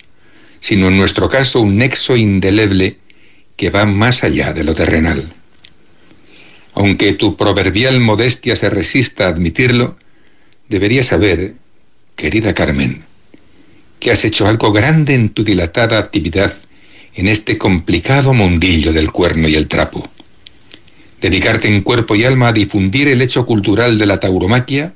sino 0.60 0.88
en 0.88 0.98
nuestro 0.98 1.28
caso 1.28 1.62
un 1.62 1.78
nexo 1.78 2.16
indeleble 2.16 2.98
que 3.58 3.70
va 3.70 3.86
más 3.86 4.24
allá 4.24 4.54
de 4.54 4.64
lo 4.64 4.74
terrenal. 4.76 5.34
Aunque 6.76 7.14
tu 7.14 7.36
proverbial 7.36 8.00
modestia 8.00 8.56
se 8.56 8.70
resista 8.70 9.26
a 9.26 9.30
admitirlo, 9.30 9.98
deberías 10.70 11.08
saber, 11.08 11.56
querida 12.16 12.54
Carmen, 12.54 13.06
que 14.04 14.12
has 14.12 14.26
hecho 14.26 14.48
algo 14.48 14.74
grande 14.74 15.16
en 15.16 15.30
tu 15.30 15.46
dilatada 15.46 15.98
actividad 15.98 16.54
en 17.16 17.30
este 17.30 17.58
complicado 17.58 18.34
mundillo 18.34 18.92
del 18.92 19.12
cuerno 19.14 19.48
y 19.48 19.56
el 19.56 19.70
trapo. 19.70 20.08
Dedicarte 21.22 21.70
en 21.70 21.82
cuerpo 21.82 22.14
y 22.14 22.26
alma 22.26 22.50
a 22.50 22.54
difundir 22.54 23.08
el 23.08 23.22
hecho 23.22 23.46
cultural 23.46 23.98
de 23.98 24.06
la 24.06 24.20
tauromaquia 24.20 24.94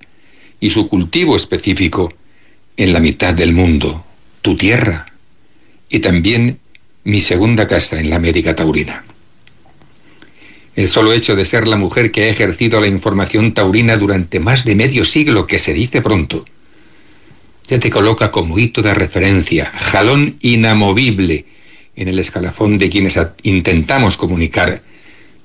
y 0.59 0.71
su 0.71 0.89
cultivo 0.89 1.37
específico 1.37 2.13
en 2.75 2.91
la 2.91 2.99
mitad 2.99 3.33
del 3.33 3.53
mundo, 3.53 4.05
tu 4.41 4.57
tierra, 4.57 5.13
y 5.89 5.99
también 5.99 6.59
mi 7.05 7.21
segunda 7.21 7.65
casa 7.65 8.01
en 8.01 8.09
la 8.09 8.17
América 8.17 8.57
Taurina. 8.57 9.05
El 10.75 10.89
solo 10.89 11.13
hecho 11.13 11.37
de 11.37 11.45
ser 11.45 11.65
la 11.65 11.77
mujer 11.77 12.11
que 12.11 12.23
ha 12.23 12.27
ejercido 12.27 12.81
la 12.81 12.87
información 12.87 13.53
taurina 13.53 13.95
durante 13.95 14.41
más 14.41 14.65
de 14.65 14.75
medio 14.75 15.05
siglo, 15.05 15.47
que 15.47 15.59
se 15.59 15.73
dice 15.73 16.01
pronto, 16.01 16.45
ya 17.67 17.79
te 17.79 17.89
coloca 17.89 18.31
como 18.31 18.57
hito 18.57 18.81
de 18.81 18.93
referencia, 18.93 19.71
jalón 19.75 20.37
inamovible 20.41 21.45
en 21.95 22.07
el 22.07 22.19
escalafón 22.19 22.77
de 22.77 22.89
quienes 22.89 23.19
intentamos 23.43 24.17
comunicar 24.17 24.81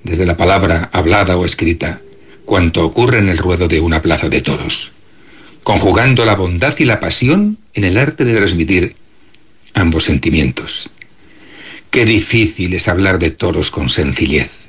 desde 0.04 0.26
la 0.26 0.36
palabra 0.36 0.90
hablada 0.92 1.36
o 1.36 1.44
escrita 1.44 2.00
cuanto 2.44 2.84
ocurre 2.84 3.18
en 3.18 3.28
el 3.28 3.38
ruedo 3.38 3.68
de 3.68 3.80
una 3.80 4.02
plaza 4.02 4.28
de 4.28 4.40
toros, 4.40 4.92
conjugando 5.62 6.24
la 6.24 6.36
bondad 6.36 6.74
y 6.78 6.84
la 6.84 7.00
pasión 7.00 7.58
en 7.74 7.84
el 7.84 7.96
arte 7.96 8.24
de 8.24 8.36
transmitir 8.36 8.96
ambos 9.74 10.04
sentimientos. 10.04 10.90
Qué 11.90 12.04
difícil 12.04 12.74
es 12.74 12.88
hablar 12.88 13.18
de 13.18 13.30
toros 13.30 13.70
con 13.70 13.88
sencillez. 13.88 14.68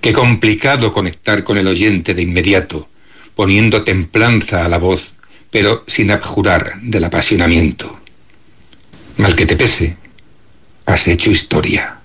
Qué 0.00 0.12
complicado 0.12 0.92
conectar 0.92 1.44
con 1.44 1.58
el 1.58 1.66
oyente 1.66 2.14
de 2.14 2.22
inmediato, 2.22 2.88
poniendo 3.34 3.84
templanza 3.84 4.64
a 4.64 4.68
la 4.68 4.78
voz, 4.78 5.14
pero 5.52 5.84
sin 5.86 6.10
abjurar 6.10 6.80
del 6.80 7.04
apasionamiento. 7.04 8.00
Mal 9.18 9.36
que 9.36 9.46
te 9.46 9.54
pese, 9.54 9.96
has 10.86 11.06
hecho 11.06 11.30
historia, 11.30 11.98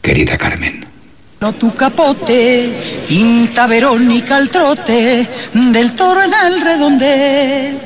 querida 0.00 0.38
Carmen. 0.38 0.86
No 1.38 1.52
tu 1.52 1.74
capote, 1.74 2.72
pinta 3.08 3.66
Verónica 3.66 4.36
al 4.36 4.48
trote 4.48 5.28
del 5.52 5.94
toro 5.94 6.22
en 6.22 6.32
el 6.46 6.60
redondel. 6.62 7.78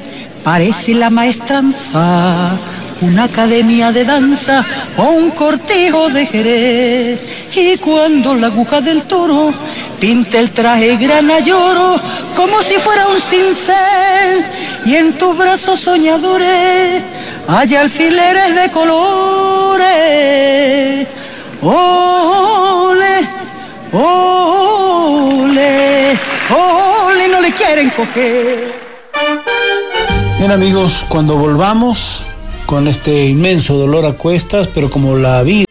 Parece 0.45 0.95
la 0.95 1.11
maestranza 1.11 2.57
una 3.03 3.25
academia 3.25 3.93
de 3.93 4.05
danza 4.05 4.65
o 4.97 5.11
un 5.11 5.31
cortijo 5.31 6.09
de 6.09 6.27
Jerez. 6.27 7.21
Y 7.55 7.77
cuando 7.79 8.35
la 8.35 8.49
aguja 8.49 8.81
del 8.81 9.03
toro 9.03 9.53
pinta 10.01 10.39
el 10.39 10.51
traje 10.51 10.97
grana 10.97 11.41
lloro 11.41 12.01
como 12.35 12.63
si 12.63 12.75
fuera 12.75 13.07
un 13.09 13.21
cincel 13.21 14.45
y 14.85 14.95
en 14.95 15.13
tus 15.15 15.37
brazos 15.37 15.81
soñadores 15.81 17.03
hay 17.49 17.75
alfileres 17.75 18.55
de 18.55 18.71
colores. 18.71 19.87
Ole, 21.63 23.27
ole, 23.93 24.59
ole, 26.51 27.29
no 27.29 27.41
le 27.41 27.53
quieren 27.53 27.91
coger. 27.91 28.75
Bien 30.39 30.51
amigos, 30.51 31.05
cuando 31.09 31.37
volvamos 31.37 32.23
con 32.67 32.89
este 32.89 33.27
inmenso 33.27 33.77
dolor 33.77 34.05
a 34.05 34.15
cuestas, 34.15 34.69
pero 34.69 34.91
como 34.91 35.17
la 35.17 35.43
vida 35.43 35.67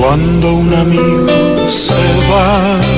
Cuando 0.00 0.54
un 0.54 0.72
amigo 0.72 1.68
se 1.68 1.92
va, 2.30 2.93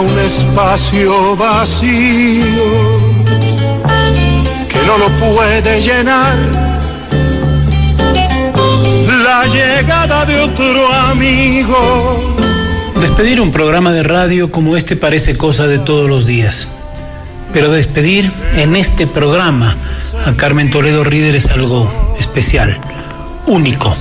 un 0.00 0.18
espacio 0.18 1.36
vacío 1.36 2.44
que 4.68 4.78
no 4.86 4.98
lo 4.98 5.08
puede 5.18 5.82
llenar 5.82 6.36
la 9.22 9.46
llegada 9.46 10.24
de 10.24 10.40
otro 10.40 10.92
amigo. 10.92 12.36
Despedir 13.00 13.40
un 13.40 13.52
programa 13.52 13.92
de 13.92 14.02
radio 14.02 14.50
como 14.50 14.76
este 14.76 14.96
parece 14.96 15.36
cosa 15.36 15.66
de 15.66 15.78
todos 15.78 16.08
los 16.08 16.26
días. 16.26 16.68
Pero 17.52 17.70
despedir 17.70 18.32
en 18.56 18.76
este 18.76 19.06
programa 19.06 19.76
a 20.24 20.32
Carmen 20.32 20.70
Toledo 20.70 21.04
Ríder 21.04 21.34
es 21.34 21.48
algo 21.50 21.90
especial, 22.18 22.78
único. 23.46 23.94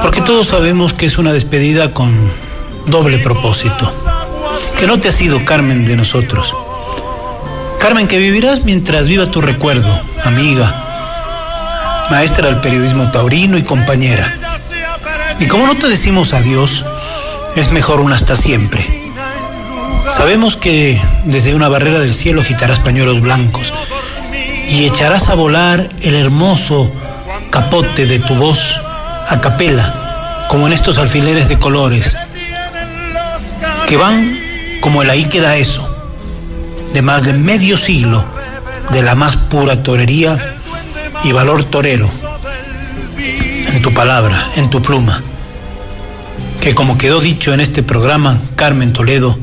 Porque 0.00 0.22
todos 0.22 0.48
sabemos 0.48 0.94
que 0.94 1.06
es 1.06 1.18
una 1.18 1.32
despedida 1.32 1.92
con 1.92 2.14
doble 2.86 3.18
propósito. 3.18 3.92
Que 4.82 4.88
no 4.88 4.98
te 4.98 5.10
ha 5.10 5.12
sido 5.12 5.44
Carmen 5.44 5.84
de 5.84 5.94
nosotros. 5.94 6.56
Carmen, 7.78 8.08
que 8.08 8.18
vivirás 8.18 8.64
mientras 8.64 9.06
viva 9.06 9.30
tu 9.30 9.40
recuerdo, 9.40 9.88
amiga, 10.24 10.74
maestra 12.10 12.48
del 12.48 12.56
periodismo 12.56 13.08
taurino 13.12 13.56
y 13.56 13.62
compañera. 13.62 14.34
Y 15.38 15.46
como 15.46 15.68
no 15.68 15.76
te 15.76 15.86
decimos 15.86 16.34
adiós, 16.34 16.84
es 17.54 17.70
mejor 17.70 18.00
un 18.00 18.12
hasta 18.12 18.34
siempre. 18.34 19.12
Sabemos 20.10 20.56
que 20.56 21.00
desde 21.26 21.54
una 21.54 21.68
barrera 21.68 22.00
del 22.00 22.12
cielo 22.12 22.40
agitarás 22.40 22.80
pañuelos 22.80 23.20
blancos 23.20 23.72
y 24.68 24.84
echarás 24.84 25.28
a 25.28 25.36
volar 25.36 25.90
el 26.00 26.16
hermoso 26.16 26.92
capote 27.50 28.06
de 28.06 28.18
tu 28.18 28.34
voz 28.34 28.80
a 29.28 29.40
capela, 29.40 30.48
como 30.48 30.66
en 30.66 30.72
estos 30.72 30.98
alfileres 30.98 31.46
de 31.46 31.60
colores, 31.60 32.16
que 33.86 33.96
van 33.96 34.41
como 34.82 35.00
el 35.00 35.10
ahí 35.10 35.24
queda 35.26 35.56
eso, 35.56 35.88
de 36.92 37.02
más 37.02 37.22
de 37.22 37.32
medio 37.32 37.78
siglo 37.78 38.24
de 38.90 39.00
la 39.00 39.14
más 39.14 39.36
pura 39.36 39.82
torería 39.82 40.36
y 41.22 41.30
valor 41.30 41.64
torero, 41.64 42.08
en 43.16 43.80
tu 43.80 43.94
palabra, 43.94 44.50
en 44.56 44.68
tu 44.70 44.82
pluma, 44.82 45.22
que 46.60 46.74
como 46.74 46.98
quedó 46.98 47.20
dicho 47.20 47.54
en 47.54 47.60
este 47.60 47.84
programa, 47.84 48.40
Carmen 48.56 48.92
Toledo, 48.92 49.38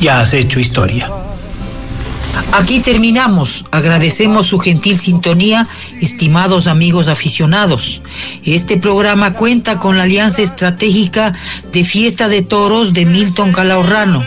ya 0.00 0.20
has 0.20 0.32
hecho 0.32 0.58
historia. 0.58 1.10
Aquí 2.52 2.80
terminamos. 2.80 3.64
Agradecemos 3.70 4.46
su 4.46 4.58
gentil 4.58 4.98
sintonía, 4.98 5.66
estimados 6.00 6.66
amigos 6.66 7.08
aficionados. 7.08 8.02
Este 8.44 8.76
programa 8.76 9.34
cuenta 9.34 9.78
con 9.78 9.96
la 9.96 10.04
alianza 10.04 10.42
estratégica 10.42 11.34
de 11.72 11.84
Fiesta 11.84 12.28
de 12.28 12.42
Toros 12.42 12.92
de 12.94 13.06
Milton 13.06 13.52
Calahorrano, 13.52 14.24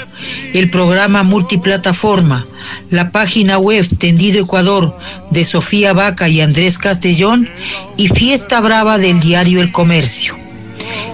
el 0.54 0.70
programa 0.70 1.24
multiplataforma, 1.24 2.46
la 2.90 3.12
página 3.12 3.58
web 3.58 3.88
Tendido 3.98 4.42
Ecuador 4.42 4.98
de 5.30 5.44
Sofía 5.44 5.94
Vaca 5.94 6.30
y 6.30 6.42
Andrés 6.42 6.78
Castellón 6.78 7.50
y 7.98 8.08
Fiesta 8.08 8.62
Brava 8.62 8.98
del 8.98 9.20
diario 9.20 9.62
El 9.62 9.72
Comercio. 9.72 10.41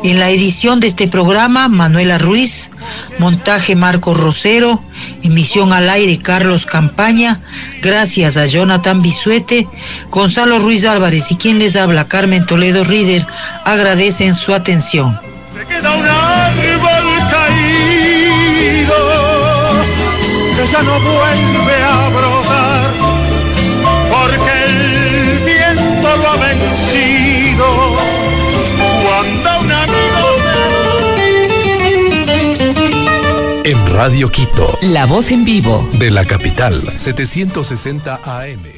En 0.08 0.20
la 0.22 0.30
edición 0.30 0.80
de 0.80 0.88
este 0.88 1.10
programa, 1.10 1.68
Manuela 1.68 2.18
Ruiz, 2.18 2.70
montaje 3.20 3.76
Marcos 3.76 4.18
Rosero, 4.18 4.82
emisión 5.22 5.74
al 5.74 5.90
aire 5.90 6.18
Carlos 6.18 6.66
Campaña, 6.66 7.42
gracias 7.82 8.38
a 8.38 8.46
Jonathan 8.46 9.02
Bisuete, 9.02 9.68
Gonzalo 10.10 10.60
Ruiz 10.60 10.86
Álvarez 10.86 11.30
y 11.34 11.36
quien 11.36 11.60
les 11.60 11.76
habla, 11.76 12.08
Carmen 12.08 12.46
Toledo 12.46 12.86
Rider, 12.86 13.28
agradecen 13.66 14.34
su 14.34 14.54
atención. 14.54 15.20
Se 15.54 15.66
queda 15.66 15.92
un 15.94 16.06
árbol 16.06 17.30
caído 17.30 18.96
que 20.56 20.72
ya 20.72 20.84
no 20.84 21.00
vuelve 21.02 21.77
Radio 33.94 34.30
Quito, 34.30 34.78
La 34.82 35.06
voz 35.06 35.32
en 35.32 35.46
vivo. 35.46 35.88
de 35.94 36.12
la 36.12 36.26
capital, 36.26 36.84
760 36.98 38.20
AM. 38.24 38.77